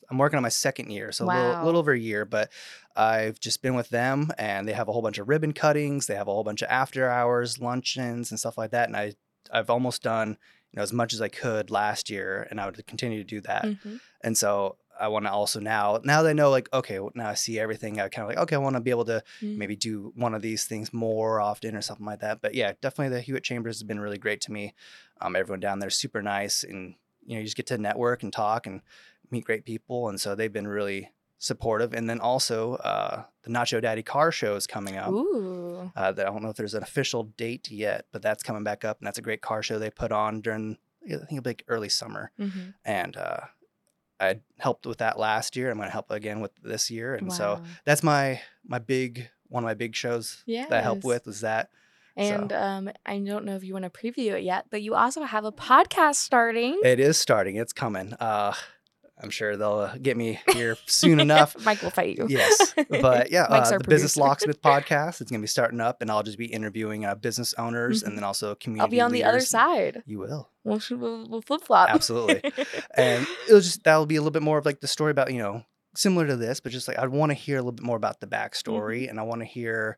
I'm 0.10 0.18
working 0.18 0.38
on 0.38 0.44
my 0.44 0.50
second 0.50 0.92
year, 0.92 1.12
so 1.12 1.26
a 1.26 1.28
little, 1.28 1.58
Wow. 1.58 1.66
little 1.66 1.80
over 1.80 1.92
a 1.94 2.00
year, 2.00 2.26
but 2.26 2.52
I've 2.96 3.40
just 3.40 3.62
been 3.62 3.76
with 3.76 3.90
them, 3.90 4.32
and 4.38 4.68
they 4.68 4.74
have 4.74 4.88
a 4.88 4.92
whole 4.94 5.02
bunch 5.02 5.18
of 5.18 5.28
ribbon 5.30 5.54
cuttings. 5.54 6.08
They 6.08 6.16
have 6.16 6.28
a 6.28 6.34
whole 6.34 6.44
bunch 6.44 6.62
of 6.62 6.70
after 6.70 7.10
hours 7.10 7.60
luncheons 7.60 8.32
and 8.32 8.40
stuff 8.40 8.58
like 8.58 8.72
that. 8.72 8.88
And 8.88 8.96
I, 8.98 9.14
I've 9.52 9.70
almost 9.70 10.02
done 10.04 10.38
you 10.72 10.78
know 10.78 10.84
as 10.84 10.94
much 10.94 11.14
as 11.14 11.22
I 11.22 11.28
could 11.30 11.72
last 11.72 12.10
year, 12.10 12.48
and 12.50 12.60
I 12.62 12.66
would 12.66 12.86
continue 12.88 13.18
to 13.20 13.24
do 13.24 13.42
that. 13.42 13.66
Mhm. 13.66 14.00
And 14.24 14.38
so 14.38 14.78
I 15.00 15.10
want 15.10 15.26
to 15.26 15.32
also 15.32 15.60
now, 15.60 16.00
now 16.04 16.22
that 16.24 16.30
I 16.30 16.34
know, 16.34 16.50
like, 16.50 16.72
okay, 16.74 17.00
well, 17.00 17.12
now 17.16 17.30
I 17.30 17.34
see 17.34 17.60
everything. 17.60 18.00
I 18.00 18.08
kind 18.08 18.24
of 18.24 18.30
like, 18.30 18.38
okay, 18.44 18.56
I 18.56 18.60
want 18.60 18.76
to 18.78 18.82
be 18.82 18.92
able 18.92 19.06
to 19.06 19.24
Mhm. 19.42 19.58
maybe 19.58 19.76
do 19.76 20.14
one 20.16 20.34
of 20.34 20.42
these 20.42 20.66
things 20.66 20.94
more 20.94 21.42
often 21.42 21.76
or 21.76 21.82
something 21.82 22.06
like 22.06 22.22
that. 22.22 22.42
But 22.42 22.56
yeah, 22.56 22.74
definitely 22.82 23.14
the 23.16 23.22
Hewitt 23.22 23.44
Chambers 23.44 23.76
has 23.78 23.84
been 23.84 24.00
really 24.00 24.18
great 24.18 24.40
to 24.42 24.52
me. 24.54 24.74
Um, 25.22 25.36
everyone 25.36 25.60
down 25.60 25.80
there 25.80 25.90
is 25.90 25.96
super 25.98 26.22
nice, 26.22 26.64
and 26.64 26.96
you 27.26 27.34
know, 27.36 27.40
you 27.40 27.44
just 27.46 27.58
get 27.58 27.68
to 27.68 27.78
network 27.78 28.24
and 28.24 28.32
talk 28.32 28.68
and 28.68 28.82
meet 29.36 29.46
great 29.46 29.66
people, 29.66 30.10
and 30.10 30.20
so 30.20 30.36
they've 30.36 30.52
been 30.54 30.68
really 30.68 31.12
supportive. 31.38 31.94
And 31.94 32.10
then 32.10 32.20
also, 32.20 32.76
uh, 32.76 33.24
the 33.44 33.50
Nacho 33.52 33.82
Daddy 33.82 34.02
Car 34.04 34.32
Show 34.32 34.56
is 34.56 34.66
coming 34.66 34.96
up. 34.98 35.12
Ooh. 35.12 35.92
Uh, 35.96 36.12
that 36.12 36.26
I 36.28 36.30
don't 36.32 36.42
know 36.42 36.50
if 36.50 36.56
there's 36.58 36.74
an 36.74 36.84
official 36.84 37.24
date 37.38 37.70
yet, 37.70 38.06
but 38.12 38.22
that's 38.22 38.42
coming 38.44 38.64
back 38.64 38.84
up, 38.84 39.00
and 39.00 39.06
that's 39.08 39.18
a 39.20 39.22
great 39.22 39.42
car 39.42 39.62
show 39.62 39.78
they 39.78 39.90
put 39.92 40.12
on 40.12 40.42
during 40.42 40.78
I 41.06 41.10
think 41.10 41.32
it'll 41.34 41.42
be 41.44 41.50
like 41.52 41.64
early 41.68 41.90
summer 41.90 42.32
Mhm. 42.40 42.74
and 42.84 43.16
uh, 43.16 43.42
I 44.20 44.40
helped 44.58 44.88
with 44.88 44.98
that 45.00 45.20
last 45.20 45.56
year. 45.56 45.70
I'm 45.70 45.78
going 45.78 45.88
to 45.88 45.92
help 45.92 46.10
again 46.10 46.40
with 46.40 46.52
this 46.64 46.90
year, 46.90 47.14
and 47.16 47.32
so 47.32 47.62
that's 47.84 48.02
my 48.02 48.42
my 48.66 48.80
big 48.80 49.30
one 49.50 49.64
of 49.64 49.68
my 49.68 49.76
big 49.76 49.96
shows 49.96 50.44
that 50.48 50.74
I 50.74 50.82
help 50.82 51.04
with 51.04 51.28
is 51.28 51.42
that. 51.42 51.70
And 52.18 52.52
um, 52.54 52.90
I 53.06 53.20
don't 53.20 53.44
know 53.46 53.56
if 53.58 53.64
you 53.66 53.74
want 53.74 53.84
to 53.84 53.90
preview 53.92 54.32
it 54.38 54.44
yet, 54.44 54.68
but 54.72 54.82
you 54.82 54.96
also 54.96 55.24
have 55.24 55.44
a 55.44 55.52
podcast 55.52 56.16
starting. 56.16 56.80
It 56.84 57.00
is 57.00 57.18
starting. 57.20 57.58
It's 57.58 57.74
coming. 57.74 58.14
Uh, 58.14 58.54
I'm 59.22 59.30
sure 59.30 59.56
they'll 59.56 59.80
uh, 59.80 59.98
get 60.02 60.18
me 60.18 60.40
here 60.52 60.78
soon 60.88 61.20
enough. 61.22 61.56
Mike 61.66 61.82
will 61.82 61.90
fight 61.90 62.18
you. 62.18 62.28
Yes, 62.30 62.74
but 62.90 63.32
yeah, 63.32 63.44
uh, 63.50 63.78
the 63.78 63.84
Business. 63.88 64.18
Locksmith 64.18 64.62
podcast. 64.64 65.22
It's 65.22 65.32
gonna 65.32 65.42
be 65.42 65.48
starting 65.48 65.80
up, 65.80 66.02
and 66.02 66.12
I'll 66.12 66.22
just 66.24 66.38
be 66.38 66.48
interviewing 66.48 67.06
uh, 67.06 67.16
business 67.16 67.54
owners 67.58 68.04
Mhm. 68.04 68.08
and 68.08 68.18
then 68.18 68.24
also 68.26 68.56
community. 68.56 68.82
I'll 68.82 68.90
be 68.90 69.00
on 69.02 69.12
the 69.14 69.24
other 69.24 69.40
side. 69.40 70.04
You 70.06 70.20
will 70.20 70.50
We'll, 70.66 70.82
we'll, 71.30 71.42
flip 71.42 71.62
flop. 71.64 71.90
absolutely, 71.90 72.42
and 72.96 73.26
it'll 73.48 73.62
just 73.62 73.84
that'll 73.84 74.06
be 74.06 74.16
a 74.16 74.20
little 74.22 74.32
bit 74.32 74.42
more 74.42 74.58
of 74.58 74.66
like 74.66 74.82
the 74.82 74.88
story 74.88 75.12
about 75.12 75.32
you 75.32 75.40
know 75.40 75.64
similar 75.96 76.28
to 76.28 76.36
this, 76.36 76.60
but 76.60 76.72
just 76.74 76.88
like 76.88 76.98
I 76.98 77.08
want 77.08 77.30
to 77.30 77.34
hear 77.36 77.56
a 77.58 77.60
little 77.60 77.72
bit 77.72 77.86
more 77.86 77.98
about 77.98 78.20
the 78.20 78.28
backstory, 78.28 79.04
Mm-hmm. 79.04 79.10
and 79.12 79.20
I 79.20 79.24
want 79.24 79.42
to 79.42 79.46
hear 79.46 79.98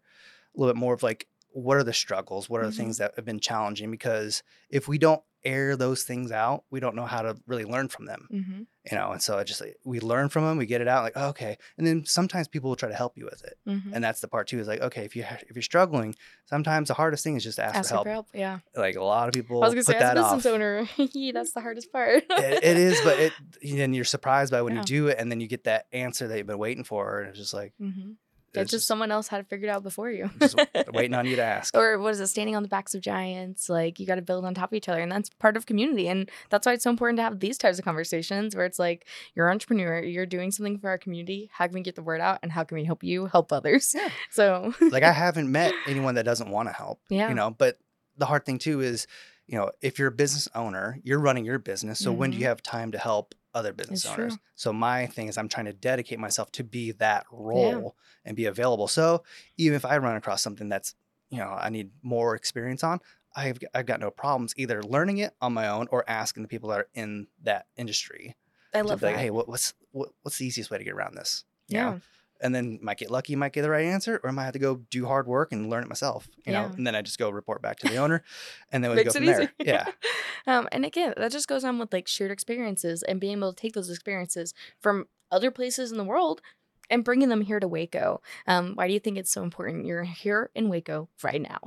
a 0.56 0.60
little 0.60 0.74
bit 0.74 0.80
more 0.80 0.94
of 0.94 1.02
like 1.04 1.28
what 1.54 1.78
are 1.78 1.84
the 1.84 1.94
struggles, 1.94 2.50
what 2.50 2.62
are 2.62 2.66
Mhm. 2.66 2.70
the 2.70 2.76
things 2.76 2.98
that 3.00 3.14
have 3.16 3.26
been 3.26 3.40
challenging, 3.40 3.90
because 3.90 4.44
if 4.70 4.88
we 4.88 5.00
don't 5.00 5.24
air 5.44 5.76
those 5.76 6.04
things 6.04 6.32
out, 6.32 6.64
we 6.72 6.80
don't 6.80 6.96
know 6.96 7.06
how 7.06 7.22
to 7.22 7.38
really 7.48 7.66
learn 7.66 7.88
from 7.88 8.06
them. 8.06 8.28
hmm 8.32 8.62
you 8.90 8.98
know 8.98 9.12
and 9.12 9.22
so 9.22 9.38
I 9.38 9.44
just 9.44 9.60
like 9.60 9.76
we 9.84 10.00
learn 10.00 10.30
from 10.30 10.46
them 10.46 10.58
we 10.58 10.66
get 10.66 10.80
it 10.80 10.88
out 10.88 11.04
like 11.04 11.12
oh, 11.18 11.28
okay 11.30 11.58
and 11.78 11.86
then 11.86 12.06
sometimes 12.06 12.48
people 12.48 12.70
will 12.70 12.78
try 12.78 12.88
to 12.88 12.96
help 12.96 13.18
you 13.18 13.26
with 13.26 13.44
it 13.44 13.58
hmm 13.66 13.94
and 13.94 14.02
that's 14.02 14.22
the 14.22 14.30
part 14.30 14.48
too 14.48 14.60
is 14.60 14.68
like 14.68 14.80
okay 14.80 15.04
if 15.04 15.14
you 15.14 15.26
ha- 15.26 15.40
if 15.50 15.58
you're 15.58 15.62
struggling 15.62 16.16
sometimes 16.46 16.88
the 16.88 16.94
hardest 16.94 17.22
thing 17.22 17.36
is 17.36 17.44
just 17.44 17.58
to 17.58 17.66
ask, 17.66 17.76
Ask 17.76 17.90
for 17.90 17.96
help. 17.96 18.06
for 18.06 18.12
help. 18.12 18.28
Yeah. 18.34 18.60
like 18.78 18.96
a 18.96 19.04
lot 19.04 19.28
of 19.28 19.34
people 19.34 19.62
I 19.62 19.66
was 19.68 19.74
gonna 19.74 19.84
put 19.84 20.00
say, 20.00 20.06
as 20.06 20.16
a 20.18 20.22
off 20.22 20.36
business 20.38 20.54
owner, 20.54 20.88
that's 21.34 21.52
the 21.52 21.60
hardest 21.62 21.92
part. 21.92 22.24
it, 22.30 22.64
it 22.64 22.78
is 22.78 23.02
but 23.04 23.20
it 23.20 23.34
and 23.82 23.94
you're 23.94 24.06
surprised 24.06 24.52
by 24.54 24.62
when 24.62 24.72
Yeah. 24.74 24.80
you 24.80 24.86
do 24.86 25.08
it 25.08 25.18
and 25.20 25.30
then 25.30 25.42
you 25.42 25.48
get 25.48 25.66
that 25.66 25.88
answer 25.92 26.30
that 26.30 26.38
you've 26.38 26.48
been 26.48 26.58
waiting 26.58 26.86
for 26.86 27.20
and 27.20 27.30
it's 27.30 27.40
just 27.40 27.54
like 27.54 27.74
hmm 27.80 28.12
it's 28.54 28.64
It's 28.64 28.72
just 28.72 28.88
someone 28.88 29.12
else 29.12 29.28
had 29.28 29.42
it 29.42 29.48
figured 29.50 29.70
out 29.70 29.84
before 29.84 30.10
you. 30.10 30.30
just 30.40 30.58
waiting 30.94 31.14
on 31.14 31.26
you 31.26 31.36
to 31.36 31.44
ask 31.44 31.76
or 31.76 32.00
what 32.00 32.14
is 32.14 32.20
it 32.20 32.28
standing 32.28 32.56
on 32.56 32.64
the 32.64 32.70
backs 32.70 32.96
of 32.96 33.02
giants 33.02 33.70
like 33.70 34.00
you 34.00 34.06
got 34.06 34.16
to 34.16 34.22
build 34.22 34.46
on 34.46 34.54
top 34.54 34.72
of 34.72 34.76
each 34.76 34.88
other 34.90 35.02
and 35.02 35.12
that's 35.12 35.30
part 35.32 35.58
of 35.58 35.66
community 35.66 36.08
and 36.08 36.30
that's 36.50 36.66
why 36.66 36.74
it's 36.74 36.84
so 36.84 36.90
important 36.90 37.18
to 37.18 37.24
have 37.24 37.40
these 37.40 37.58
types 37.58 37.78
of 37.80 37.86
conversations 37.86 38.56
where 38.56 38.66
it's 38.66 38.80
like 38.80 39.06
you're 39.36 39.48
an 39.48 39.54
entrepreneur 39.54 40.02
you're 40.02 40.26
doing 40.26 40.52
something 40.52 40.78
for 40.80 40.90
our 40.90 40.98
community 40.98 41.50
how 41.54 41.66
can 41.68 41.74
we 41.76 41.82
get 41.82 41.96
the 41.96 42.04
word 42.04 42.22
out 42.22 42.40
and 42.42 42.52
how 42.52 42.64
can 42.64 42.76
we 42.78 42.84
help 42.86 43.04
you 43.04 43.26
help 43.28 43.52
others 43.52 43.94
Yeah. 43.96 44.10
so 44.32 44.74
like 44.92 45.04
I 45.04 45.12
haven't 45.12 45.52
met 45.52 45.74
anyone 45.86 46.16
that 46.16 46.24
doesn't 46.24 46.50
want 46.50 46.70
to 46.70 46.74
help. 46.74 47.00
Yeah. 47.10 47.30
You 47.30 47.36
know, 47.36 47.52
but 47.52 47.78
the 48.18 48.26
hard 48.26 48.46
thing 48.46 48.58
too 48.58 48.82
is, 48.82 49.06
you 49.48 49.58
know, 49.58 49.72
if 49.82 49.98
you're 49.98 50.10
a 50.10 50.12
business 50.12 50.48
owner, 50.54 51.00
you're 51.04 51.20
running 51.20 51.46
your 51.46 51.58
business. 51.58 52.00
So 52.00 52.12
when 52.12 52.32
do 52.32 52.38
you 52.38 52.42
mm-hmm. 52.44 52.50
have 52.50 52.62
time 52.62 52.92
to 52.92 52.98
help 52.98 53.34
other 53.54 53.72
business 53.72 54.04
It's 54.04 54.14
owners? 54.14 54.34
true. 54.34 54.42
So 54.56 54.74
my 54.74 55.08
thing 55.08 55.30
is 55.30 55.38
I'm 55.38 55.48
trying 55.48 55.68
to 55.68 55.74
dedicate 55.74 56.20
myself 56.20 56.52
to 56.54 56.64
be 56.64 56.92
that 56.94 57.26
role 57.32 57.96
and 58.26 58.36
be 58.36 58.46
available. 58.46 58.88
So 58.88 59.24
even 59.56 59.76
if 59.76 59.86
I 59.86 59.98
run 59.98 60.18
across 60.18 60.42
something 60.42 60.68
that's, 60.68 60.96
you 61.30 61.38
know, 61.38 61.50
I 61.50 61.70
need 61.70 61.92
more 62.04 62.36
experience 62.36 62.84
on, 62.84 63.00
I've 63.36 63.60
I've 63.74 63.86
got 63.86 64.00
no 64.00 64.10
problems 64.10 64.54
either 64.58 64.82
learning 64.84 65.20
it 65.20 65.34
on 65.40 65.54
my 65.54 65.68
own 65.68 65.88
or 65.92 66.04
asking 66.10 66.44
the 66.44 66.50
people 66.50 66.70
that 66.70 66.80
are 66.80 66.90
in 66.96 67.28
that 67.44 67.68
industry 67.76 68.36
i 68.74 68.82
love 68.82 69.00
be 69.00 69.08
like, 69.08 69.16
that 69.16 69.22
hey, 69.22 69.30
what, 69.30 69.48
what's 69.48 69.74
what, 69.92 70.10
what's 70.24 70.40
the 70.40 70.46
easiest 70.46 70.72
way 70.72 70.78
to 70.78 70.84
get 70.84 70.94
around 70.94 71.16
this? 71.16 71.46
You 71.68 71.78
know? 71.78 72.02
Yeah 72.40 72.46
and 72.46 72.54
then 72.54 72.80
might 72.82 72.98
get 72.98 73.12
lucky, 73.12 73.36
might 73.36 73.54
get 73.54 73.64
the 73.64 73.70
right 73.70 73.86
answer, 73.86 74.20
or 74.24 74.30
I 74.30 74.32
might 74.32 74.46
have 74.46 74.54
to 74.54 74.60
go 74.60 74.82
do 74.90 75.06
hard 75.06 75.28
work 75.28 75.52
and 75.52 75.70
learn 75.70 75.84
it 75.84 75.90
myself. 75.90 76.28
You 76.46 76.54
know, 76.54 76.66
and 76.76 76.86
then 76.86 76.96
I 76.96 77.02
just 77.02 77.20
go 77.20 77.30
report 77.30 77.62
back 77.62 77.78
to 77.80 77.88
the 77.88 77.98
owner, 78.04 78.24
and 78.72 78.84
then 78.84 78.96
we 78.96 79.04
go 79.04 79.12
from 79.12 79.24
easy 79.24 79.34
there. 79.34 79.52
Yeah, 79.60 79.86
um 80.48 80.68
and 80.72 80.86
again 80.86 81.14
that 81.18 81.32
just 81.32 81.48
goes 81.48 81.64
on 81.64 81.80
with 81.80 81.94
like 81.94 82.08
shared 82.08 82.32
experiences 82.32 83.04
and 83.04 83.20
being 83.20 83.38
able 83.38 83.54
to 83.54 83.62
take 83.62 83.74
those 83.74 83.90
experiences 83.90 84.54
from 84.80 85.08
other 85.32 85.52
places 85.52 85.92
in 85.92 85.98
the 85.98 86.04
world 86.04 86.42
and 86.90 87.04
bringing 87.04 87.28
them 87.28 87.42
here 87.42 87.60
to 87.60 87.68
waco 87.68 88.22
um 88.48 88.74
why 88.76 88.88
do 88.88 88.94
you 88.94 89.00
think 89.00 89.18
it's 89.18 89.32
so 89.32 89.44
important 89.44 89.86
you're 89.86 90.04
here 90.04 90.50
in 90.56 90.70
waco 90.70 91.10
right 91.22 91.42
now 91.42 91.60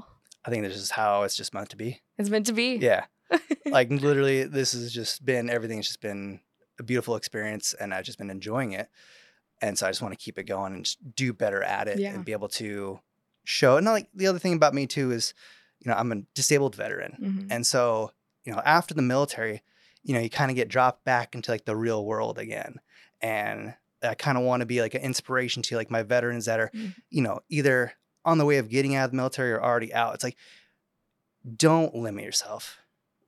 I 0.44 0.50
think 0.50 0.64
this 0.64 0.76
is 0.76 0.90
how 0.92 1.22
it's 1.24 1.36
just 1.36 1.52
meant 1.52 1.68
to 1.70 1.76
be. 1.76 2.00
it's 2.18 2.30
meant 2.30 2.46
to 2.46 2.52
be 2.52 2.76
Yeah, 2.76 3.04
like 3.66 3.90
literally, 3.90 4.44
this 4.44 4.72
has 4.72 4.92
just 4.92 5.24
been 5.24 5.50
everything's 5.50 5.86
just 5.86 6.00
been 6.00 6.40
a 6.78 6.82
beautiful 6.82 7.16
experience, 7.16 7.74
and 7.74 7.92
I've 7.92 8.04
just 8.04 8.18
been 8.18 8.30
enjoying 8.30 8.72
it. 8.72 8.88
And 9.62 9.78
so 9.78 9.86
I 9.86 9.90
just 9.90 10.00
want 10.02 10.12
to 10.18 10.22
keep 10.24 10.38
it 10.38 10.44
going 10.44 10.74
and 10.74 10.84
just 10.84 10.98
do 11.14 11.32
better 11.32 11.62
at 11.62 11.86
it 11.88 11.98
Yeah. 11.98 12.12
and 12.14 12.24
be 12.24 12.32
able 12.32 12.48
to 12.48 13.00
show. 13.44 13.76
And 13.76 13.86
like 13.86 14.08
the 14.14 14.26
other 14.26 14.38
thing 14.38 14.54
about 14.54 14.74
me 14.74 14.86
too 14.86 15.10
is, 15.10 15.34
you 15.80 15.90
know, 15.90 15.96
I'm 15.96 16.12
a 16.12 16.22
disabled 16.34 16.74
veteran. 16.76 17.16
Mhm. 17.20 17.46
And 17.54 17.66
so, 17.66 18.12
you 18.44 18.52
know, 18.52 18.60
after 18.64 18.94
the 18.94 19.02
military, 19.02 19.62
you 20.02 20.14
know, 20.14 20.20
you 20.20 20.30
kind 20.30 20.50
of 20.50 20.54
get 20.56 20.68
dropped 20.68 21.04
back 21.04 21.34
into 21.34 21.50
like 21.50 21.64
the 21.66 21.76
real 21.76 22.04
world 22.06 22.38
again. 22.38 22.80
And 23.20 23.74
I 24.02 24.14
kind 24.14 24.38
of 24.38 24.44
want 24.44 24.60
to 24.60 24.66
be 24.66 24.80
like 24.80 24.94
an 24.94 25.02
inspiration 25.02 25.62
to 25.64 25.76
like 25.76 25.90
my 25.90 26.02
veterans 26.02 26.46
that 26.46 26.58
are, 26.60 26.70
Mhm. 26.74 26.94
you 27.10 27.20
know, 27.22 27.40
either 27.50 27.92
on 28.24 28.38
the 28.38 28.46
way 28.46 28.56
of 28.58 28.68
getting 28.70 28.94
out 28.94 29.06
of 29.06 29.10
the 29.10 29.16
military 29.16 29.52
or 29.52 29.62
already 29.62 29.92
out. 29.92 30.14
It's 30.14 30.24
like, 30.24 30.36
don't 31.56 31.94
limit 31.94 32.24
yourself. 32.24 32.78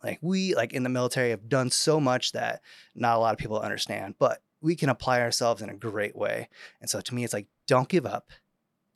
Like 0.02 0.18
we, 0.20 0.54
like 0.54 0.72
in 0.72 0.82
the 0.82 0.88
military, 0.88 1.30
have 1.30 1.48
done 1.48 1.70
so 1.70 2.00
much 2.00 2.32
that 2.32 2.60
not 2.94 3.16
a 3.16 3.20
lot 3.20 3.32
of 3.32 3.38
people 3.38 3.58
understand, 3.60 4.16
but 4.18 4.42
we 4.62 4.76
can 4.76 4.88
apply 4.88 5.20
ourselves 5.20 5.60
in 5.60 5.68
a 5.68 5.74
great 5.74 6.16
way. 6.16 6.48
And 6.80 6.88
so 6.88 7.00
to 7.00 7.14
me, 7.14 7.24
it's 7.24 7.32
like, 7.32 7.46
don't 7.66 7.88
give 7.88 8.06
up. 8.06 8.30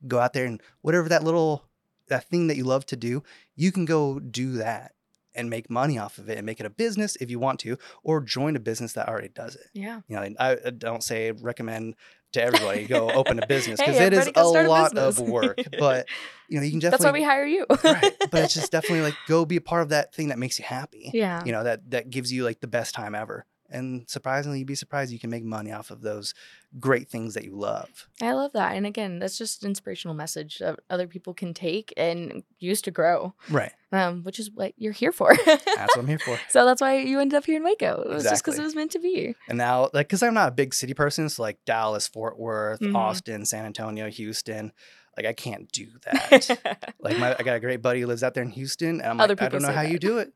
Go 0.06 0.18
out 0.20 0.32
there 0.32 0.44
and 0.46 0.62
whatever 0.82 1.08
that 1.08 1.24
little 1.24 1.64
that 2.08 2.28
thing 2.28 2.46
that 2.46 2.56
you 2.56 2.64
love 2.64 2.86
to 2.86 2.96
do, 2.96 3.22
you 3.56 3.72
can 3.72 3.84
go 3.84 4.20
do 4.20 4.52
that 4.52 4.92
and 5.34 5.50
make 5.50 5.68
money 5.68 5.98
off 5.98 6.16
of 6.18 6.30
it 6.30 6.38
and 6.38 6.46
make 6.46 6.60
it 6.60 6.66
a 6.66 6.70
business 6.70 7.16
if 7.20 7.30
you 7.30 7.38
want 7.38 7.58
to, 7.60 7.76
or 8.02 8.20
join 8.22 8.56
a 8.56 8.60
business 8.60 8.92
that 8.94 9.08
already 9.08 9.28
does 9.28 9.54
it. 9.56 9.66
yeah 9.74 10.00
You 10.08 10.16
know, 10.16 10.22
I 10.38 10.56
I 10.66 10.70
don't 10.70 11.02
say 11.02 11.32
recommend 11.32 11.94
to 12.32 12.42
everybody 12.42 12.86
go 12.86 13.10
open 13.14 13.38
a 13.42 13.46
business 13.46 13.80
Hey, 13.80 13.86
because 13.86 14.00
it 14.00 14.12
is 14.12 14.26
a 14.28 14.30
start 14.30 14.66
a 14.66 14.68
lot 14.68 14.96
of 14.96 15.18
work. 15.18 15.58
But 15.78 16.06
you 16.48 16.58
know, 16.58 16.64
you 16.64 16.70
can 16.70 16.78
definitely 16.80 16.90
That's 16.90 17.04
why 17.04 17.12
we 17.12 17.24
hire 17.24 17.44
you. 17.46 17.66
right. 17.82 18.14
But 18.30 18.44
it's 18.44 18.54
just 18.54 18.70
definitely 18.76 19.02
like 19.02 19.14
go 19.26 19.44
be 19.44 19.56
a 19.56 19.60
part 19.60 19.82
of 19.82 19.88
that 19.90 20.14
thing 20.14 20.28
that 20.28 20.38
makes 20.38 20.58
you 20.58 20.64
happy. 20.64 21.10
yeah. 21.12 21.42
You 21.44 21.52
know, 21.52 21.64
that 21.64 21.90
that 21.90 22.10
gives 22.10 22.32
you 22.32 22.44
like 22.44 22.60
the 22.60 22.68
best 22.68 22.94
time 22.94 23.14
ever. 23.14 23.44
And 23.70 24.04
surprisingly, 24.08 24.58
you'd 24.58 24.66
be 24.66 24.74
surprised 24.74 25.12
you 25.12 25.18
can 25.18 25.30
make 25.30 25.44
money 25.44 25.72
off 25.72 25.90
of 25.90 26.00
those 26.02 26.34
great 26.78 27.08
things 27.08 27.34
that 27.34 27.44
you 27.44 27.56
love. 27.56 28.08
I 28.20 28.32
love 28.32 28.52
that. 28.52 28.74
And 28.76 28.86
again, 28.86 29.18
that's 29.18 29.38
just 29.38 29.62
an 29.62 29.68
inspirational 29.70 30.14
message 30.14 30.58
that 30.58 30.78
other 30.90 31.06
people 31.06 31.32
can 31.34 31.54
take 31.54 31.92
and 31.96 32.42
use 32.58 32.82
to 32.82 32.90
grow, 32.90 33.34
Right. 33.50 33.72
um, 33.92 34.22
which 34.24 34.38
is 34.38 34.50
what 34.50 34.74
you're 34.76 34.92
here 34.92 35.12
for. 35.12 35.34
That's 35.46 35.96
what 35.96 35.98
I'm 35.98 36.06
here 36.08 36.18
for. 36.18 36.38
so 36.48 36.64
that's 36.64 36.80
why 36.80 36.98
you 36.98 37.20
ended 37.20 37.36
up 37.36 37.44
here 37.44 37.56
in 37.56 37.64
Waco. 37.64 38.02
It 38.02 38.08
was 38.08 38.24
just 38.24 38.44
because 38.44 38.58
it 38.58 38.62
was 38.62 38.74
meant 38.74 38.90
to 38.92 38.98
be. 38.98 39.34
And 39.48 39.56
now, 39.58 39.90
like, 39.94 40.08
because 40.08 40.22
I'm 40.22 40.34
not 40.34 40.48
a 40.48 40.52
big 40.52 40.74
city 40.74 40.94
person, 40.94 41.28
so 41.28 41.42
like 41.42 41.64
Dallas, 41.64 42.06
Fort 42.08 42.38
Worth, 42.38 42.80
Mhm. 42.80 42.94
Austin, 42.94 43.44
San 43.46 43.64
Antonio, 43.64 44.08
Houston, 44.10 44.72
like 45.16 45.26
I 45.26 45.32
can't 45.32 45.70
do 45.72 45.86
that. 46.04 46.92
like, 47.00 47.18
my 47.18 47.34
I 47.38 47.42
got 47.42 47.56
a 47.56 47.60
great 47.60 47.82
buddy 47.82 48.00
who 48.00 48.06
lives 48.06 48.22
out 48.22 48.34
there 48.34 48.42
in 48.44 48.50
Houston, 48.50 49.00
and 49.00 49.10
I'm 49.10 49.20
Other 49.20 49.32
like, 49.34 49.42
I 49.42 49.48
don't 49.48 49.62
know 49.62 49.72
how 49.72 49.82
you 49.82 49.98
do 49.98 50.18
it. 50.18 50.32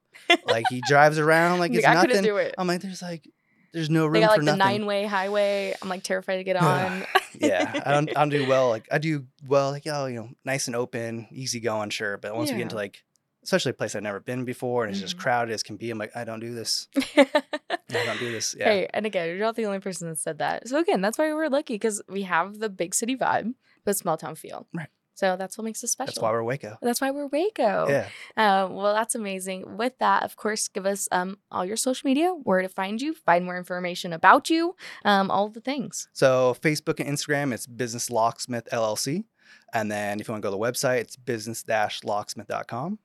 Like, 0.46 0.66
he 0.68 0.80
drives 0.86 1.18
around 1.18 1.58
like 1.58 1.70
Like, 1.70 1.78
it's 1.80 1.86
I 1.86 1.94
nothing. 1.94 2.22
do 2.22 2.36
it. 2.38 2.54
I'm 2.58 2.66
like, 2.66 2.80
there's 2.80 3.02
like, 3.02 3.28
there's 3.72 3.90
no 3.90 4.04
room 4.06 4.14
They 4.14 4.20
got 4.20 4.34
for 4.36 4.42
like 4.42 4.52
the 4.52 4.56
nothing. 4.56 4.58
nine 4.80 4.86
way 4.86 5.04
highway. 5.06 5.74
I'm 5.80 5.88
like 5.88 6.02
terrified 6.02 6.36
to 6.38 6.44
get 6.44 6.56
on. 6.62 7.04
yeah, 7.38 7.80
I 7.86 7.92
don't, 7.92 8.08
I 8.10 8.12
don't 8.20 8.30
do 8.30 8.46
well. 8.48 8.68
Like, 8.68 8.88
I 8.90 8.98
do 8.98 9.26
well, 9.46 9.70
like, 9.70 9.86
oh, 9.86 10.06
you 10.06 10.16
know, 10.16 10.28
nice 10.44 10.66
and 10.66 10.74
open, 10.76 11.28
easy 11.30 11.60
going, 11.60 11.90
sure. 11.90 12.16
But 12.16 12.34
once 12.34 12.50
we 12.50 12.56
get 12.56 12.62
into 12.64 12.76
like, 12.76 13.02
especially 13.44 13.70
a 13.70 13.74
place 13.74 13.94
I've 13.94 14.02
never 14.02 14.20
been 14.20 14.44
before, 14.44 14.84
and 14.84 14.90
it's 14.92 15.00
just 15.00 15.16
Mhm. 15.16 15.20
crowded 15.20 15.52
as 15.54 15.62
can 15.62 15.76
be, 15.76 15.90
I'm 15.90 15.98
like, 15.98 16.14
I 16.16 16.24
don't 16.24 16.40
do 16.40 16.52
this. 16.54 16.88
I 17.16 17.26
don't 18.04 18.18
do 18.18 18.30
this. 18.32 18.54
Yeah. 18.58 18.64
Hey, 18.70 18.88
and 18.92 19.06
again, 19.06 19.28
you're 19.28 19.38
not 19.38 19.56
the 19.56 19.66
only 19.66 19.78
person 19.80 20.08
that 20.08 20.18
said 20.18 20.38
that. 20.38 20.68
So 20.68 20.78
again, 20.78 21.00
that's 21.00 21.16
why 21.18 21.32
we're 21.32 21.48
lucky 21.48 21.74
because 21.74 22.02
we 22.08 22.22
have 22.22 22.58
the 22.58 22.68
big 22.68 22.94
city 22.94 23.16
vibe, 23.16 23.54
but 23.84 23.96
small 23.96 24.16
town 24.16 24.34
feel. 24.34 24.66
Right. 24.74 24.88
So 25.14 25.36
that's 25.36 25.58
what 25.58 25.64
makes 25.64 25.84
us 25.84 25.90
special. 25.90 26.06
That's 26.06 26.20
why 26.20 26.30
we're 26.30 26.42
Waco. 26.42 26.78
That's 26.80 27.00
why 27.00 27.10
we're 27.10 27.26
Waco. 27.26 27.86
Yeah. 27.90 28.08
Uh, 28.38 28.68
well, 28.70 28.94
that's 28.94 29.14
amazing. 29.14 29.76
With 29.76 29.98
that, 29.98 30.22
of 30.22 30.36
course, 30.36 30.68
give 30.68 30.86
us 30.86 31.08
um 31.12 31.36
all 31.50 31.64
your 31.64 31.76
social 31.76 32.08
media, 32.08 32.30
where 32.30 32.62
to 32.62 32.70
find 32.70 33.02
you, 33.02 33.14
find 33.14 33.44
more 33.44 33.58
information 33.58 34.14
about 34.14 34.48
you, 34.48 34.76
um, 35.04 35.30
all 35.30 35.48
the 35.48 35.60
things. 35.60 36.08
So 36.14 36.56
Facebook 36.62 37.00
and 37.00 37.08
Instagram, 37.08 37.52
it's 37.52 37.66
Business 37.66 38.08
Locksmith 38.08 38.68
LLC. 38.72 39.24
And 39.74 39.90
then 39.90 40.20
if 40.20 40.28
you 40.28 40.32
want 40.32 40.42
to 40.42 40.48
go 40.48 40.54
to 40.54 40.58
the 40.58 40.72
website, 40.72 41.00
it's 41.00 41.16
business-locksmith.com. 41.16 42.98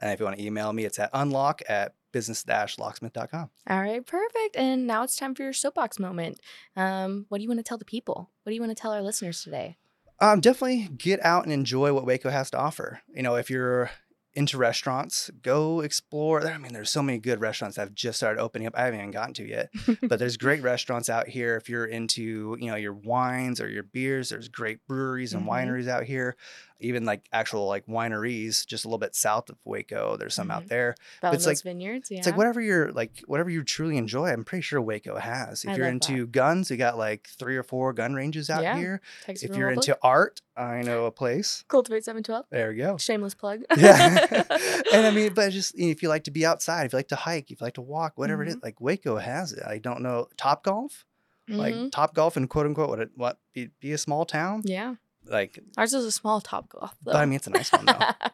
And 0.00 0.12
if 0.12 0.20
you 0.20 0.26
want 0.26 0.36
to 0.36 0.44
email 0.44 0.72
me, 0.72 0.84
it's 0.84 0.98
at 0.98 1.10
unlock 1.12 1.62
at 1.68 1.94
business-locksmith.com. 2.12 3.50
All 3.68 3.80
right, 3.80 4.06
perfect. 4.06 4.56
And 4.56 4.86
now 4.86 5.02
it's 5.02 5.16
time 5.16 5.34
for 5.34 5.42
your 5.42 5.52
soapbox 5.52 5.98
moment. 5.98 6.38
Um, 6.76 7.26
what 7.28 7.38
do 7.38 7.42
you 7.42 7.48
want 7.48 7.60
to 7.60 7.64
tell 7.64 7.78
the 7.78 7.84
people? 7.84 8.30
What 8.42 8.50
do 8.50 8.54
you 8.54 8.60
want 8.60 8.76
to 8.76 8.80
tell 8.80 8.92
our 8.92 9.02
listeners 9.02 9.42
today? 9.42 9.78
Um, 10.20 10.40
definitely 10.40 10.88
get 10.96 11.24
out 11.24 11.44
and 11.44 11.52
enjoy 11.52 11.92
what 11.92 12.06
Waco 12.06 12.30
has 12.30 12.50
to 12.50 12.58
offer. 12.58 13.00
You 13.14 13.22
know, 13.22 13.34
if 13.36 13.50
you're 13.50 13.90
into 14.34 14.58
restaurants, 14.58 15.30
go 15.42 15.80
explore. 15.80 16.46
I 16.46 16.58
mean, 16.58 16.72
there's 16.74 16.90
so 16.90 17.02
many 17.02 17.18
good 17.18 17.40
restaurants 17.40 17.76
that 17.76 17.82
have 17.82 17.94
just 17.94 18.18
started 18.18 18.40
opening 18.40 18.66
up. 18.66 18.74
I 18.76 18.84
haven't 18.84 19.00
even 19.00 19.10
gotten 19.10 19.32
to 19.34 19.48
yet, 19.48 19.70
but 20.02 20.18
there's 20.18 20.36
great 20.36 20.62
restaurants 20.62 21.08
out 21.08 21.26
here. 21.28 21.56
If 21.56 21.68
you're 21.70 21.86
into, 21.86 22.56
you 22.60 22.70
know, 22.70 22.76
your 22.76 22.92
wines 22.92 23.60
or 23.60 23.68
your 23.68 23.82
beers, 23.82 24.28
there's 24.28 24.48
great 24.48 24.78
breweries 24.86 25.32
and 25.32 25.44
Mhm. 25.46 25.48
wineries 25.48 25.88
out 25.88 26.04
here. 26.04 26.36
Even 26.80 27.04
like 27.04 27.26
actual 27.32 27.66
like 27.66 27.86
wineries 27.86 28.66
just 28.66 28.84
a 28.84 28.88
little 28.88 28.98
bit 28.98 29.14
south 29.14 29.48
of 29.48 29.56
Waco. 29.64 30.16
There's 30.16 30.34
some 30.34 30.48
Mhm. 30.48 30.52
out 30.54 30.68
there. 30.68 30.94
It's 31.22 31.46
like- 31.46 31.62
Vineyards. 31.62 32.10
Yeah. 32.10 32.18
It's 32.18 32.26
like 32.26 32.36
whatever 32.36 32.60
you're 32.60 32.92
like 32.92 33.22
whatever 33.26 33.48
you 33.50 33.64
truly 33.64 33.96
enjoy. 33.96 34.28
I'm 34.28 34.44
pretty 34.44 34.62
sure 34.62 34.80
Waco 34.80 35.16
has. 35.18 35.64
If 35.64 35.70
I 35.70 35.76
you're 35.76 35.86
love 35.90 36.00
that. 36.00 36.08
into 36.10 36.26
guns, 36.26 36.70
we 36.70 36.76
got 36.76 36.98
like 36.98 37.26
three 37.28 37.56
or 37.56 37.62
four 37.62 37.92
gun 37.92 38.14
ranges 38.14 38.50
out 38.50 38.62
Yeah. 38.62 38.76
here. 38.76 39.00
Texas 39.24 39.48
If 39.50 39.56
you're 39.56 39.68
Republic. 39.68 39.88
into 39.88 39.98
art, 40.02 40.42
I 40.56 40.82
know 40.82 41.06
a 41.06 41.10
place. 41.10 41.64
Cultivate 41.68 42.04
712. 42.04 42.46
There 42.50 42.72
you 42.72 42.82
go. 42.84 42.96
Shameless 42.98 43.34
plug. 43.34 43.60
Yeah. 43.76 44.26
and 44.92 45.06
I 45.06 45.10
mean, 45.10 45.32
but 45.34 45.50
just 45.50 45.76
you 45.78 45.86
know, 45.86 45.90
if 45.92 46.02
you 46.02 46.08
like 46.08 46.24
to 46.24 46.30
be 46.30 46.44
outside, 46.46 46.86
if 46.86 46.92
you 46.92 46.98
like 46.98 47.08
to 47.08 47.16
hike, 47.16 47.50
if 47.50 47.60
you 47.60 47.64
like 47.64 47.74
to 47.74 47.82
walk, 47.82 48.12
whatever 48.16 48.42
Mm-hmm. 48.42 48.50
it 48.52 48.56
is, 48.58 48.62
like 48.62 48.80
Waco 48.80 49.16
has 49.16 49.52
it. 49.52 49.62
I 49.66 49.78
don't 49.78 50.02
know. 50.02 50.28
Top 50.36 50.62
golf, 50.64 51.04
Mhm. 51.50 51.56
like 51.56 51.74
Top 51.92 52.14
golf 52.14 52.36
and 52.36 52.48
quote 52.50 52.66
unquote, 52.66 52.88
what, 52.90 53.00
it, 53.00 53.10
what 53.14 53.38
be, 53.54 53.70
be 53.80 53.92
a 53.92 53.98
small 53.98 54.24
town? 54.26 54.62
yeah. 54.64 54.94
Like, 55.28 55.58
Ours 55.76 55.92
is 55.94 56.04
a 56.04 56.12
small 56.12 56.40
top 56.40 56.68
golf, 56.70 56.94
though. 57.02 57.12
but 57.12 57.16
I 57.18 57.26
mean, 57.26 57.36
it's 57.36 57.46
a 57.46 57.50
nice 57.50 57.72
one 57.72 57.86
though. 57.86 57.98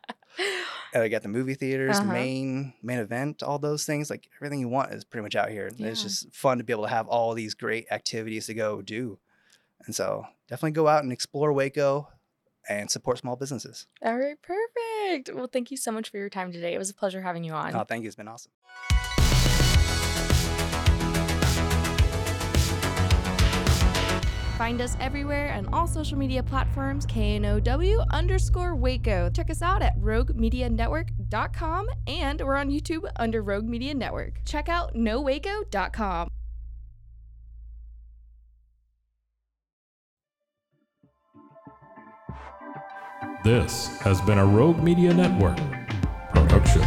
Uh, 0.94 1.00
you 1.02 1.08
got 1.08 1.22
the 1.22 1.28
movie 1.28 1.54
theaters, 1.54 1.98
Uh-huh. 1.98 2.12
main 2.12 2.74
main 2.82 2.98
event, 2.98 3.42
all 3.42 3.58
those 3.58 3.86
things. 3.86 4.10
Like 4.10 4.28
everything 4.38 4.60
you 4.60 4.68
want 4.68 4.92
is 4.92 5.04
pretty 5.04 5.22
much 5.22 5.34
out 5.34 5.48
here. 5.50 5.66
And 5.66 5.80
It's 5.80 6.02
just 6.02 6.34
fun 6.34 6.58
to 6.58 6.64
be 6.64 6.72
able 6.72 6.82
to 6.84 6.90
have 6.90 7.06
all 7.08 7.32
these 7.32 7.54
great 7.54 7.86
activities 7.90 8.44
to 8.46 8.54
go 8.54 8.82
do. 8.82 9.18
And 9.86 9.94
so 9.94 10.26
definitely 10.48 10.72
go 10.72 10.88
out 10.88 11.02
and 11.02 11.10
explore 11.12 11.50
Waco 11.54 12.08
and 12.68 12.90
support 12.90 13.16
small 13.18 13.36
businesses. 13.36 13.86
All 14.02 14.18
right, 14.18 14.36
perfect. 14.42 15.30
Well, 15.34 15.48
thank 15.50 15.70
you 15.70 15.78
so 15.78 15.92
much 15.92 16.10
for 16.10 16.18
your 16.18 16.28
time 16.30 16.52
today. 16.52 16.74
It 16.74 16.78
was 16.78 16.90
a 16.90 16.94
pleasure 16.94 17.22
having 17.22 17.42
you 17.44 17.52
on. 17.54 17.74
Oh, 17.74 17.84
thank 17.84 18.02
you. 18.02 18.08
It's 18.08 18.16
been 18.16 18.28
awesome. 18.28 18.52
Find 24.62 24.80
us 24.80 24.96
everywhere 25.00 25.52
on 25.54 25.66
all 25.74 25.88
social 25.88 26.16
media 26.16 26.40
platforms, 26.40 27.04
KNOW 27.12 28.04
underscore 28.12 28.76
Waco. 28.76 29.28
Check 29.28 29.50
us 29.50 29.60
out 29.60 29.82
at 29.82 29.98
roguemedianetwork.com 29.98 31.88
and 32.06 32.40
we're 32.40 32.54
on 32.54 32.70
YouTube 32.70 33.10
under 33.16 33.42
Rogue 33.42 33.64
Media 33.64 33.92
Network. 33.92 34.34
Check 34.44 34.68
out 34.68 34.94
nowaco.com. 34.94 36.28
This 43.42 43.98
has 44.02 44.20
been 44.20 44.38
a 44.38 44.46
Rogue 44.46 44.80
Media 44.80 45.12
Network 45.12 45.58
production. 46.32 46.82